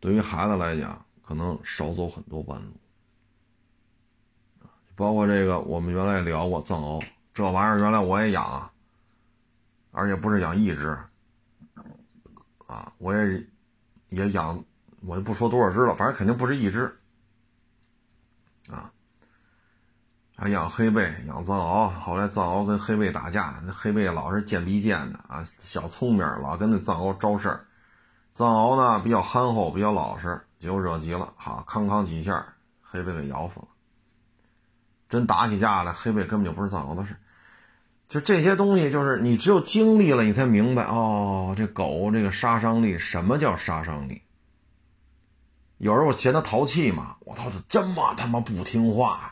[0.00, 2.72] 对于孩子来讲，可能少走很多弯路。
[4.94, 7.04] 包括这个，我们原来聊过藏獒。
[7.34, 8.70] 这玩意儿原来我也养，
[9.90, 10.96] 而且不是养一只，
[12.66, 13.46] 啊，我也
[14.08, 14.62] 也养，
[15.00, 16.94] 我就不说多少只了，反正肯定不是一只，
[18.68, 18.92] 啊，
[20.42, 27.64] 还养黑背，养藏獒，后来藏獒跟黑背打架，那黑背老是贱逼贱的啊，小聪明，老跟那藏獒招事儿，
[28.34, 32.44] 藏獒呢比较憨厚，比较老实，结果惹急了，好，康康几下，
[32.80, 33.68] 黑背给咬死了。
[35.08, 37.14] 真打起架来，黑背根本就不是藏獒的事。
[38.08, 41.54] 就这些东西，就是你只有经历了，你才明白哦。
[41.56, 44.22] 这狗这个杀伤力，什么叫杀伤力？
[45.78, 49.31] 有时候我嫌它淘气嘛，我操，这么他妈不听话，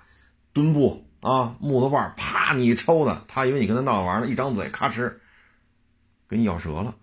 [0.52, 5.14] 墩布啊，木头棒，啪，你一抽它，它以为你跟它闹着玩呢，一张嘴，咔哧，
[6.28, 6.94] 给你咬折了。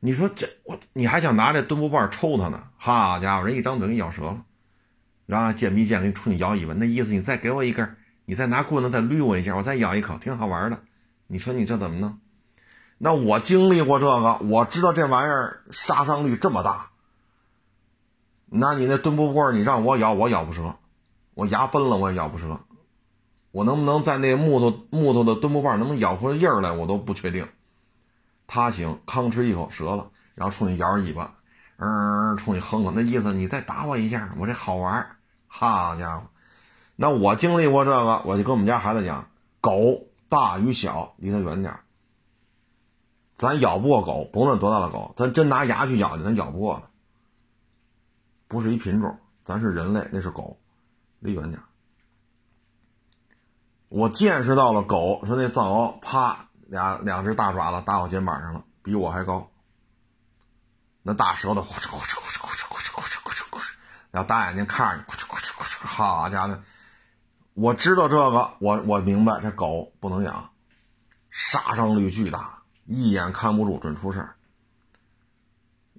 [0.00, 2.68] 你说这我，你还想拿这墩布棒抽它呢？
[2.76, 4.44] 好家伙，人一张嘴给你咬折了，
[5.26, 7.96] 然后贱逼贱给你冲你咬尾巴，那意思你再给我一根。
[8.26, 10.80] 你再拿棍子再捋我一下，我再咬一口，挺好玩的。
[11.26, 12.18] 你说你这怎么弄？
[12.98, 16.90] 那我经历过这个，我知道这玩意儿杀伤力这么大。
[18.46, 20.76] 那你那墩布棍你让我咬，我咬不折，
[21.34, 22.60] 我牙崩了我也咬不折。
[23.52, 27.48] 我能不能在那木头木头的墩布棒能不能咬出印儿来，我都不确定。
[28.46, 31.34] 他行，吭哧一口折了，然后冲你摇尾巴，
[31.76, 35.16] 嗯，冲你哼哼，那意思你再打我一下，我这好玩。
[35.46, 36.26] 好家伙！
[36.94, 39.28] 那我经历过这个，我就跟我们家孩子讲：
[39.60, 41.74] 狗大与小，离它远点
[43.34, 46.88] 咱咬不过狗，甭论多大的狗，咱真拿牙去咬去，咱咬不过它。
[48.46, 50.58] 不是一品种，咱是人类，那是狗，
[51.20, 51.62] 离远点
[53.88, 59.50] 我见识到了狗，说那藏獒，啪，俩两只大爪子打我肩膀上了，比我还高。
[61.02, 63.72] 那大舌头，呼哧呼哧呼哧呼哧呼哧呼哧呼哧呼哧，
[64.10, 66.58] 然后大眼睛看着你，呼哧呼哧呼哧，好家伙！
[67.54, 70.50] 我知道这个，我我明白这狗不能养，
[71.30, 74.36] 杀伤力巨大，一眼看不住，准出事儿。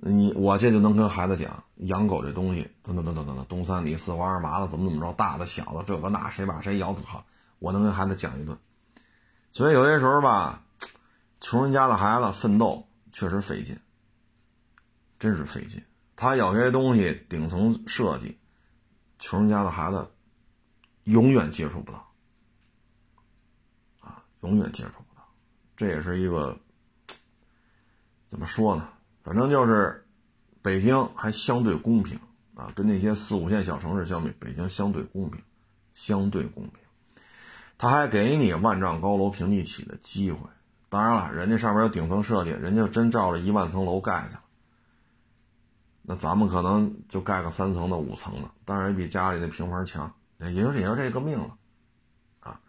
[0.03, 7.25] 你我这就能跟孩子讲，养狗这东西，等等等等等等，东三里四五二麻子，怎么怎么着，大的小的，这个那，谁把谁咬死好，
[7.59, 8.57] 我能跟孩子讲一顿。
[9.51, 10.63] 所以有些时候吧，
[11.39, 13.79] 穷人家的孩子奋斗确实费劲，
[15.19, 15.83] 真是费劲。
[16.15, 18.37] 他有些东西顶层设计，
[19.19, 20.09] 穷人家的孩子。
[21.05, 22.13] 永远接触不到，
[24.01, 25.27] 啊，永远接触不到，
[25.75, 26.55] 这也是一个
[28.29, 28.87] 怎么说呢？
[29.23, 30.05] 反正就是
[30.61, 32.19] 北京还相对公平
[32.55, 35.41] 啊，跟那些四五线小城市相比，北京相对公平，
[35.93, 36.73] 相对公平。
[37.77, 40.47] 他还给你万丈高楼平地起的机会。
[40.89, 44.41] 当然了，人家上面有顶层设计，人家真照着一万层楼盖去了。
[46.03, 51.55] 那咱们可能就盖个三层的、五层的，当然也比家里那平房强，也就是也就这个命了，
[52.39, 52.59] 啊。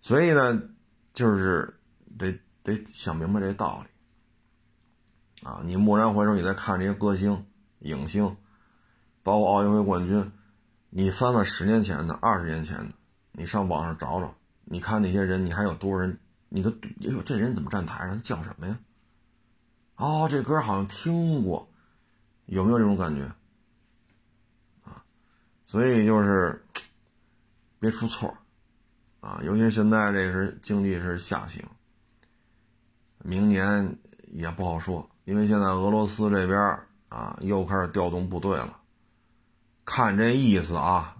[0.00, 0.60] 所以呢，
[1.14, 1.78] 就是
[2.18, 3.90] 得得想明白这道理，
[5.42, 5.60] 啊。
[5.64, 7.46] 你蓦然回首，你再看这些歌星、
[7.80, 8.36] 影星，
[9.22, 10.32] 包括奥运会冠军，
[10.90, 12.92] 你翻翻十年前的、二十年前的，
[13.32, 14.34] 你上网上找找。
[14.64, 16.18] 你看那些人，你还有多少人？
[16.48, 18.16] 你都哎呦，这人怎么站台上？
[18.16, 18.78] 他叫什么呀？
[19.96, 21.68] 哦，这歌好像听过，
[22.46, 23.24] 有没有这种感觉？
[24.84, 25.04] 啊，
[25.66, 26.64] 所以就是
[27.78, 28.36] 别出错
[29.20, 29.40] 啊！
[29.42, 31.64] 尤其现在这是经济是下行，
[33.18, 33.96] 明年
[34.32, 36.58] 也不好说，因为现在俄罗斯这边
[37.08, 38.78] 啊又开始调动部队了，
[39.84, 41.16] 看这意思啊，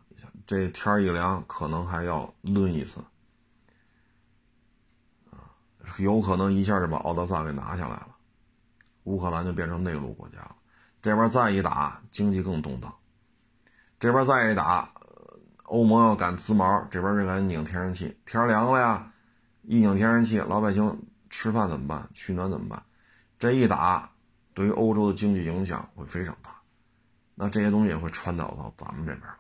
[0.47, 3.01] 这天一凉，可能还要抡一次。
[5.99, 8.09] 有可能一下就把奥德萨给拿下来了，
[9.05, 10.57] 乌克兰就变成内陆国家了。
[11.03, 12.93] 这边再一打，经济更动荡。
[14.01, 14.91] 这边再一打，
[15.65, 18.17] 欧盟要赶滋毛，这边就赶紧拧天然气。
[18.25, 19.13] 天凉了呀，
[19.63, 22.09] 一拧天然气，老百姓吃饭怎么办？
[22.15, 22.83] 取暖怎么办？
[23.43, 24.09] 这一打，
[24.55, 26.55] 对于欧洲的经济影响会非常大。
[27.35, 29.35] 那这些东西也会传导到咱们这边来。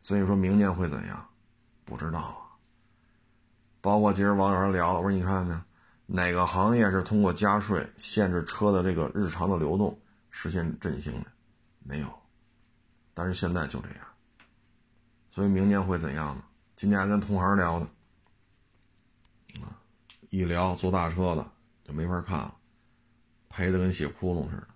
[0.00, 1.28] 所以说明年会怎样？
[1.84, 2.46] 不知道啊。
[3.80, 5.60] 包括今儿网友聊，我说你看看，
[6.06, 9.98] 哪个行业是通过加税限制车的这个日常的流动
[10.30, 11.26] 实现振兴的？
[11.82, 12.06] 没有。
[13.14, 14.06] 但是现在就这样，
[15.32, 16.44] 所以明年会怎样呢？
[16.76, 17.86] 今天还跟同行聊的，
[19.60, 19.74] 啊，
[20.30, 21.44] 一聊坐大车的
[21.82, 22.54] 就没法看了，
[23.48, 24.68] 赔的跟血窟窿似的，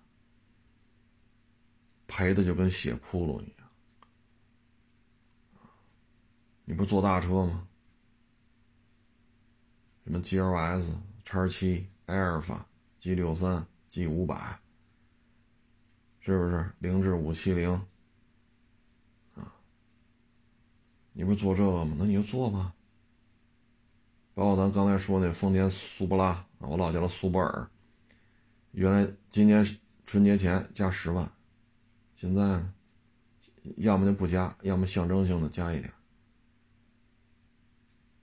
[2.07, 3.69] 赔的就跟血窟窿一样。
[6.65, 7.67] 你不坐大车吗？
[10.05, 10.93] 什么 G L S、
[11.23, 12.65] 叉七、埃尔法、
[12.99, 14.59] G 六三、G 五百，
[16.19, 17.71] 是不是凌志五七零？
[19.35, 19.53] 啊，
[21.13, 21.95] 你不是做这个吗？
[21.97, 22.73] 那你就做吧。
[24.33, 27.69] 包括咱刚才说那丰田苏布拉，我老叫它苏泊尔，
[28.73, 29.65] 原来今年
[30.03, 31.31] 春节前加十万，
[32.15, 32.63] 现在
[33.77, 35.91] 要么就不加，要么象征性的加一点。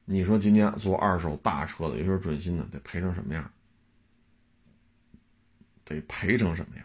[0.04, 3.48] 你说今年做二手大车的，尤其是准新的，得赔成什么样？
[5.84, 6.84] 得赔成什么样？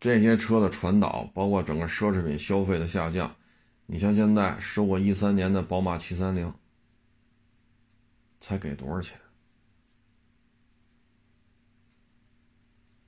[0.00, 3.36] 这些车的传导，包括整个奢侈品消费的下降，
[3.86, 6.52] 你像现在收过一三年的宝马七三零，
[8.44, 9.18] 才给多少钱？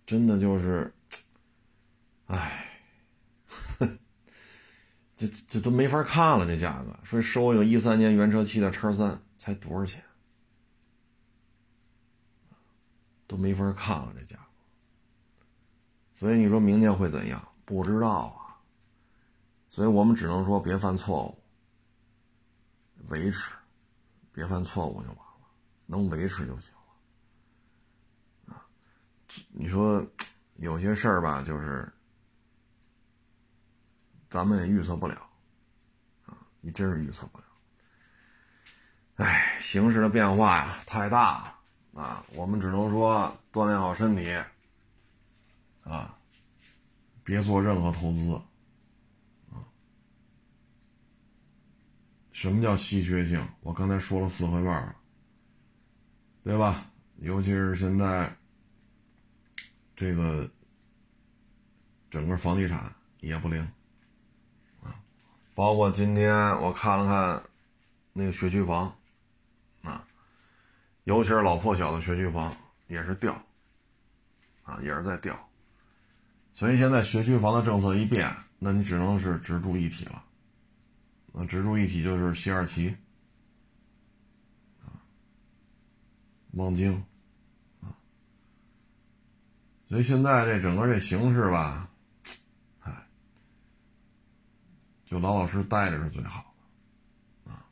[0.06, 0.94] 真的就是，
[2.28, 2.72] 唉。
[5.14, 10.02] 这这都没法看了，这价格说收一个一三年原车漆的叉三才多少钱，
[13.26, 14.42] 都没法看了这价格。
[16.14, 17.46] 所以你说明年会怎样？
[17.66, 18.56] 不知道啊。
[19.68, 21.38] 所以我们只能说别犯错误，
[23.08, 23.52] 维持，
[24.32, 25.25] 别犯错误就完，
[25.86, 26.72] 能维持就行
[28.48, 28.54] 了。
[28.54, 28.66] 啊，
[29.48, 30.06] 你说
[30.56, 31.90] 有些事儿吧，就是。
[34.28, 35.14] 咱们也预测不了，
[36.26, 37.44] 啊，你真是预测不了。
[39.14, 41.38] 哎，形势的变化呀太大
[41.94, 42.26] 了啊！
[42.34, 44.34] 我们只能说锻炼好身体，
[45.84, 46.18] 啊，
[47.22, 48.42] 别做任何投资，
[52.32, 53.48] 什么叫稀缺性？
[53.60, 54.96] 我刚才说了四回半了，
[56.46, 56.86] 对吧？
[57.16, 58.32] 尤其是现在
[59.96, 60.48] 这个
[62.08, 63.60] 整个房地产也不灵
[64.80, 64.94] 啊。
[65.56, 66.32] 包括今天
[66.62, 67.42] 我看了看
[68.12, 68.96] 那个学区房，
[69.82, 70.06] 啊，
[71.02, 73.34] 尤其是老破小的学区房也是掉，
[74.62, 75.36] 啊，也是在掉。
[76.54, 80.24] 所以现在学区房的政策一变，那你只能是只住一体了。
[81.32, 82.96] 那只住一体就是西二旗，
[86.56, 87.04] 望京，
[87.80, 87.94] 啊。
[89.88, 91.88] 所以现在这整个这形势吧。
[95.08, 96.52] 就老老实实待着是最好
[97.44, 97.62] 的，啊！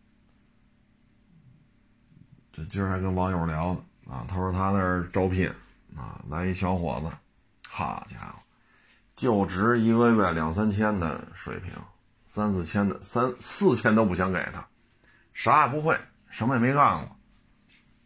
[2.52, 5.52] 这今儿还跟网友聊呢，啊，他说他那儿招聘，
[5.96, 7.10] 啊，来一小伙子，
[7.68, 8.38] 好家伙，
[9.16, 11.72] 就职一个月两三千的水平，
[12.28, 14.64] 三四千的三四千都不想给他，
[15.32, 15.98] 啥也不会，
[16.30, 17.16] 什么也没干过，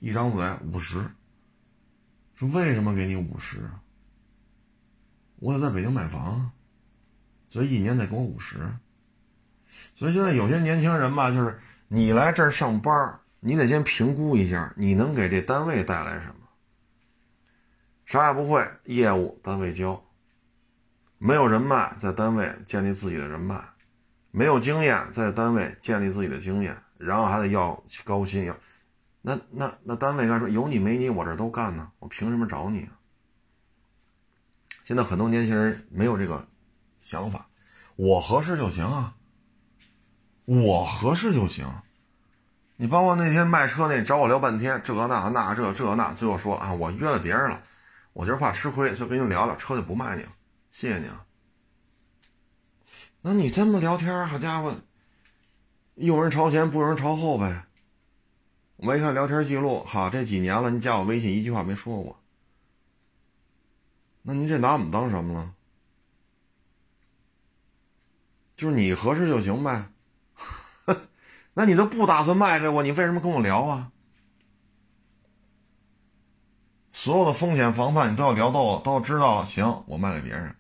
[0.01, 1.05] 一张嘴五十，
[2.35, 3.69] 说为什么给你五十？
[5.37, 6.51] 我得在北京买房，
[7.49, 8.59] 所以一年得给我五十。
[9.97, 16.35] 所以现在有些年轻人吧，就是你来这儿上班，你得先评估一下，你能给这单位带来什么。
[18.07, 20.03] 啥也不会，业务单位教，
[21.19, 23.63] 没有人脉，在单位建立自己的人脉，
[24.31, 28.57] 没有经验，在单位建立自己的经验，然后还得要高薪，要
[29.21, 32.93] 那那那单位该说有你没你，我这都干呢，我凭什么找你啊？
[34.85, 36.49] 现在很多年轻人没有这个
[37.03, 37.47] 想法，
[37.97, 39.15] 我合适就行啊，
[40.47, 41.67] 我合适就行。
[42.77, 47.61] 你包括那天卖车那找我聊半天，这那那这这那，最后说啊，我约了别人了。
[48.13, 50.29] 我就是怕吃亏，就跟你聊聊，车就不卖你了，
[50.71, 51.25] 谢谢你啊。
[53.21, 54.75] 那你这么聊天，好家伙，
[55.95, 57.68] 有人朝前，不有人朝后呗。
[58.79, 62.21] 我一看聊天记录，好，这几年了，你加我微信一句话没说过。
[64.23, 65.53] 那您这拿我们当什么了？
[68.55, 69.87] 就是你合适就行呗。
[71.55, 73.91] 那你都不打算卖给我，你为什么跟我聊啊？
[76.93, 79.45] 所有的风险防范你都要聊到，都要知道。
[79.45, 80.55] 行，我卖给别人。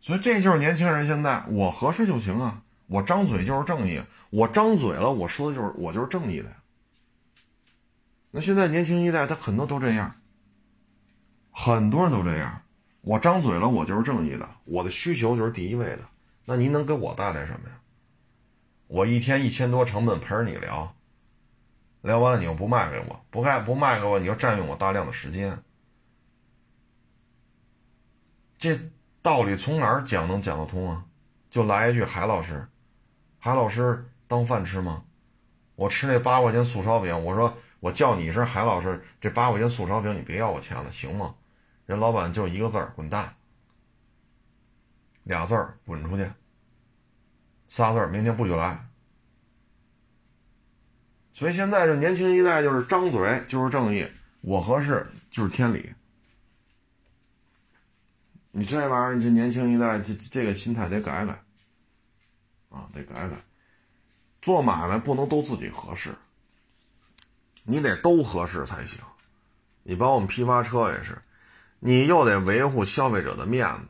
[0.00, 6.56] 所以这就是年轻人现在，我合适就行啊，我张嘴就是正义，我张嘴了，我说的就是我就是正义的呀。
[8.32, 10.12] 那现在年轻一代他很多都这样，
[11.52, 12.62] 很多人都这样，
[13.02, 16.00] 我张嘴了，我就是正义的，我的需求就是第一位的。
[16.46, 17.80] 那您能给我带来什么呀？
[18.88, 20.92] 我一天一千多成本陪着你聊。
[22.02, 25.62] 聊完了，你又不卖给我，不卖不卖给我，你又占用我大量的时间。
[28.58, 28.76] 这
[29.22, 31.04] 道理从哪儿讲能讲得通啊？
[31.50, 32.66] 就来一句海老师，
[33.40, 35.02] 海老师当饭吃吗？
[35.74, 41.34] 我吃那八块钱素烧饼，我说我叫你一声海老师，这八块钱素烧饼你别要我钱了，行吗？
[41.86, 43.34] 人老板就一个字儿滚蛋，
[45.24, 46.30] 俩字儿滚出去，
[47.68, 48.86] 仨字儿明天不许来。
[51.32, 54.06] 所以现在就年轻一代就是张嘴就是正义，
[54.42, 55.94] 我合适就是天理。
[58.50, 61.42] 你这玩意儿，这年轻一代这这个心态得改改，
[62.70, 63.36] 啊，得改改。
[64.40, 66.14] 做买卖不能都自己合适，
[67.64, 68.98] 你得都合适才行。
[69.82, 71.20] 你包括我们批发车也是，
[71.78, 73.88] 你又得维护消费者的面子，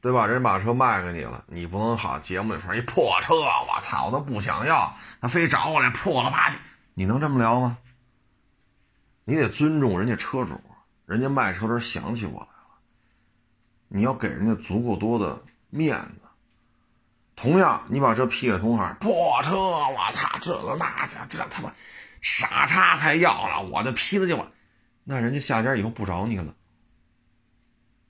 [0.00, 0.26] 对吧？
[0.26, 6.56] 人把车卖给你了，你不能好节目里说一破车，我操，我都不想要，他非找我来破了吧唧。
[6.94, 7.78] 你能这么聊吗？
[9.24, 10.60] 你得尊重人家车主，
[11.04, 12.80] 人家卖车时想起我来了。
[13.88, 15.40] 你要给人家足够多的
[15.70, 16.27] 面子。
[17.40, 21.72] 同样，你把车批给同行，破车，我操，这个那家这他妈
[22.20, 24.50] 傻叉才要了，我就批了就完，
[25.04, 26.54] 那人家下家以后不找你了。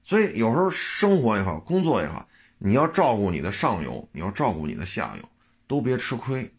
[0.03, 2.27] 所以有时候生活也好，工作也好，
[2.59, 5.29] 你要照顾你的上游，你要照顾你的下游，
[5.67, 6.55] 都别吃亏。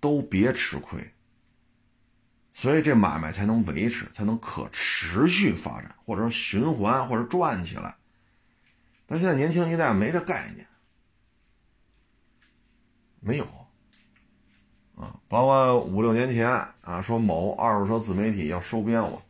[0.00, 1.12] 都别吃亏，
[2.50, 7.94] 所以这买卖才能维持，才能可持续发展，或者说循环，或者转起来。
[9.06, 10.66] 但现在年轻一代没这概念，
[13.24, 13.44] 没有
[14.96, 16.50] 啊，包括五六年前
[16.82, 19.22] 啊，说某二手车自媒体要收编我，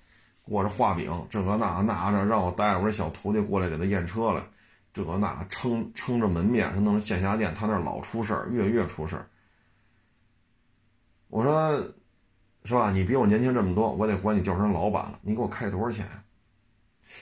[0.42, 4.42] 过着画饼，这和那那着让我带着我这小徒弟过来给他验车来，
[4.94, 9.26] 这个那撑撑着门面，他弄线下店，他那老出事儿，月月出事儿。
[11.28, 11.76] 我说，
[12.64, 12.90] 是吧？
[12.90, 15.18] 你比我年轻这么多，我得管你叫声老板了。
[15.22, 16.06] 你给我开多少钱？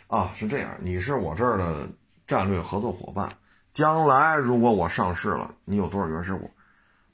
[0.06, 1.88] 啊，是这样，你是我这儿的
[2.26, 3.28] 战略合作伙伴。
[3.72, 6.50] 将来如果我上市了，你有多少原始股？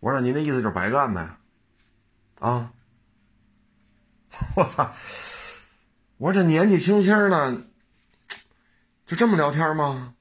[0.01, 1.37] 我说，您的意思就是白干呗？
[2.39, 2.73] 啊！
[4.57, 4.93] 我操！
[6.19, 7.63] 我说这年纪轻轻的，
[9.05, 10.15] 就这么聊天吗？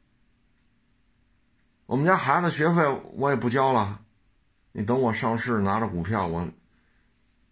[1.86, 2.82] 我们家孩子学费
[3.14, 4.02] 我也不交了，
[4.72, 6.48] 你等我上市拿着股票我。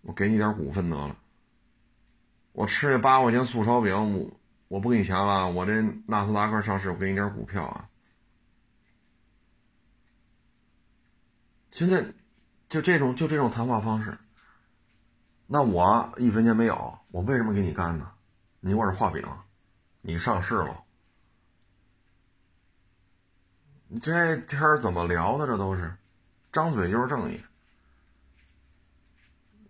[0.02, 1.16] 我给你点股份得了。
[2.52, 4.30] 我吃这八块钱素烧饼，我
[4.68, 5.50] 我不给你钱了。
[5.50, 7.88] 我这纳斯达克上市，我给你点股票啊。
[11.74, 12.06] 现在
[12.70, 14.16] 就这种就这种谈话方式，
[15.48, 18.12] 那我一分钱没有，我为什么给你干呢？
[18.60, 19.26] 你我是画饼，
[20.02, 20.84] 你上市了，
[23.88, 25.48] 你这天怎么聊的？
[25.48, 25.98] 这都是
[26.52, 27.44] 张嘴就是正义。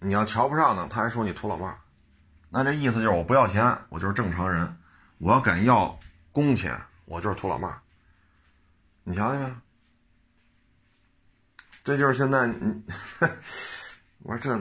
[0.02, 1.74] 你要瞧不上呢，他还说你土老帽，
[2.50, 4.68] 那这意思就是我不要钱，我就是正常人；
[5.20, 5.98] 我要敢要
[6.34, 7.74] 工钱，我就是土老帽。
[9.06, 9.56] 你瞧见没有？
[11.84, 12.82] 这就是现在，你
[14.24, 14.52] 我说这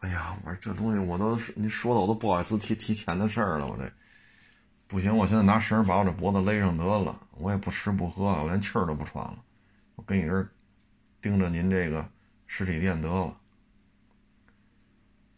[0.00, 3.90] 哎呀，我说这东西我都你说的我都不好意思提提钱的事儿了，我这
[4.88, 9.38] 不行，我现在拿绳把我这脖子勒上得了，我也不吃不喝，我连气儿都不喘了，
[9.94, 10.48] 我跟你这儿
[11.20, 12.08] 盯着您这个
[12.46, 13.36] 实体店得了。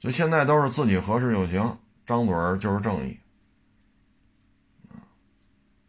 [0.01, 3.19] 就现在都是自己合适就行，张嘴就是正义。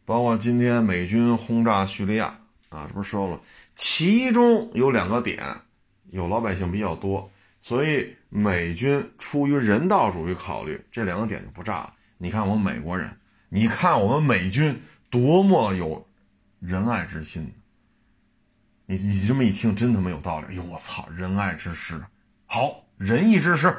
[0.03, 2.39] 包括今天美军轰炸叙利亚
[2.69, 3.39] 啊，这不是说了，
[3.79, 5.41] 其中有两个点
[6.11, 7.31] 有老百姓比较多，
[7.61, 11.93] 所以美军出于人道主义考虑，这两个点就不炸了。
[12.17, 16.05] 你看我们美国人，你看我们美军多么有
[16.59, 17.53] 仁爱之心。
[18.85, 20.47] 你你这么一听，真他妈有道理。
[20.47, 22.03] 哎呦，我操，仁爱之师，
[22.47, 23.73] 好，仁义之师。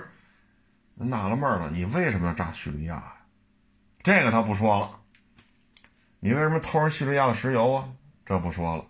[0.95, 3.15] 纳了闷了，你为什么要炸叙利亚呀？
[4.03, 5.01] 这个他不说了。
[6.21, 7.89] 你为什么偷人叙利亚的石油啊？
[8.25, 8.87] 这不说了。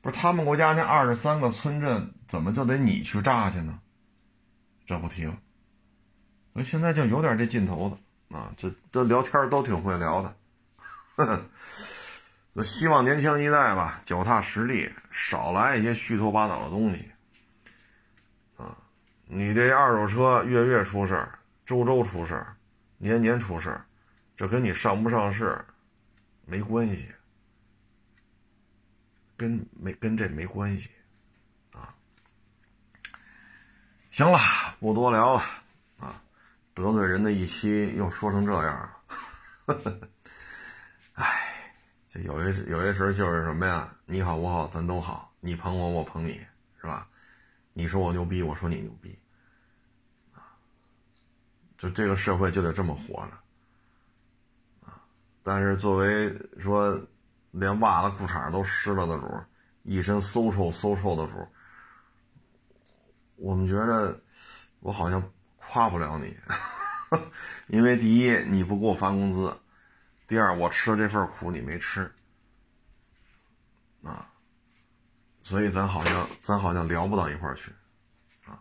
[0.00, 3.78] 不是他们国家那二十三个村镇，怎么就得你去炸去呢？
[4.86, 5.36] 这不提了。
[6.52, 10.36] 所以现在就有点这劲头子啊，这这聊天都挺会聊的。
[11.16, 17.10] 呵呵希望年轻一代吧，脚踏实地，少来一些虚头巴脑的东西。
[18.56, 18.76] 啊
[19.26, 22.54] 你这二手车月月出事儿，周周出事儿，
[22.98, 23.84] 年年出事儿，
[24.36, 25.64] 这跟你上不上市
[26.44, 27.08] 没关系，
[29.36, 30.90] 跟没跟这没关系
[31.72, 31.94] 啊。
[34.10, 34.38] 行了，
[34.80, 35.42] 不多聊了
[35.98, 36.22] 啊，
[36.74, 39.00] 得罪人的一期又说成这样了。
[41.14, 41.72] 哎，
[42.06, 43.94] 这有些有些时候就是什么呀？
[44.06, 46.44] 你好我好咱都好，你捧我我捧你，
[46.80, 47.08] 是吧？
[47.72, 49.18] 你说我牛逼，我说你牛逼，
[50.32, 50.54] 啊，
[51.76, 53.32] 就这个社会就得这么活着，
[54.86, 55.02] 啊！
[55.42, 57.04] 但是作为说
[57.54, 59.26] 连袜子裤衩都湿了的主，
[59.82, 61.48] 一身馊臭馊臭的主，
[63.36, 64.20] 我们觉得
[64.80, 65.22] 我好像
[65.56, 66.36] 夸不了你，
[67.68, 69.56] 因为第一你不给我发工资，
[70.26, 72.12] 第二我吃了这份苦你没吃，
[74.02, 74.30] 啊。
[75.44, 77.70] 所以咱好像咱好像聊不到一块儿去，
[78.46, 78.58] 啊！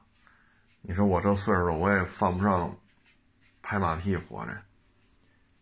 [0.82, 2.78] 你说我这岁数，我也犯不上
[3.62, 4.62] 拍马屁活着。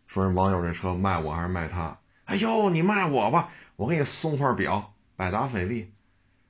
[0.08, 1.96] 说人网友这车卖我还是卖他？
[2.24, 5.92] 哎呦，你卖我吧，我给你送块表，百达翡丽，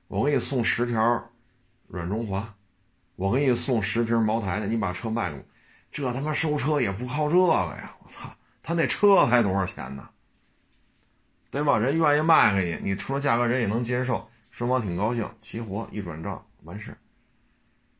[0.07, 1.31] 我给你送十条
[1.87, 2.55] 软中华，
[3.15, 5.43] 我给你送十瓶茅台的，你把车卖给我。
[5.91, 7.95] 这他妈收车也不靠这个呀！
[8.03, 10.09] 我操，他那车才多少钱呢？
[11.51, 11.77] 对吧？
[11.77, 14.27] 人愿意卖给你，你出了价格人也能接受。
[14.49, 16.95] 双方挺高兴，齐活一转账完事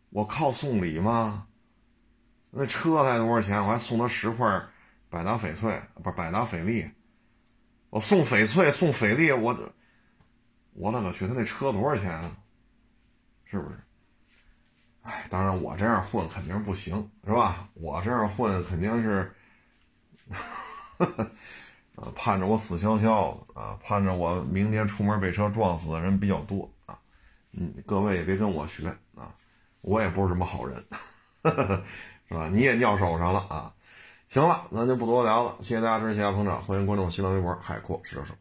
[0.09, 1.47] 我靠送礼吗？
[2.49, 3.59] 那车才多少钱？
[3.61, 4.61] 我还送他十块
[5.09, 6.89] 百达翡翠，不是百达翡丽。
[7.93, 9.55] 我送翡翠送翡丽，我
[10.73, 11.27] 我勒个去！
[11.27, 12.35] 他那车多少钱啊？
[13.45, 13.77] 是不是？
[15.03, 17.69] 哎，当然我这样混肯定不行，是吧？
[17.75, 19.31] 我这样混肯定是。
[20.97, 26.97] 啊， 盼着我死翘翘啊，盼着我明天出门被车撞死的人比较多啊，
[27.51, 29.31] 嗯，各位也别跟我学啊，
[29.81, 30.83] 我也不是什么好人，
[32.27, 32.49] 是吧？
[32.51, 33.71] 你也尿手上了啊，
[34.33, 38.33] 行了，咱就不多聊了，谢谢大家支持，谢谢捧场，欢迎关注新浪微博海阔试车手。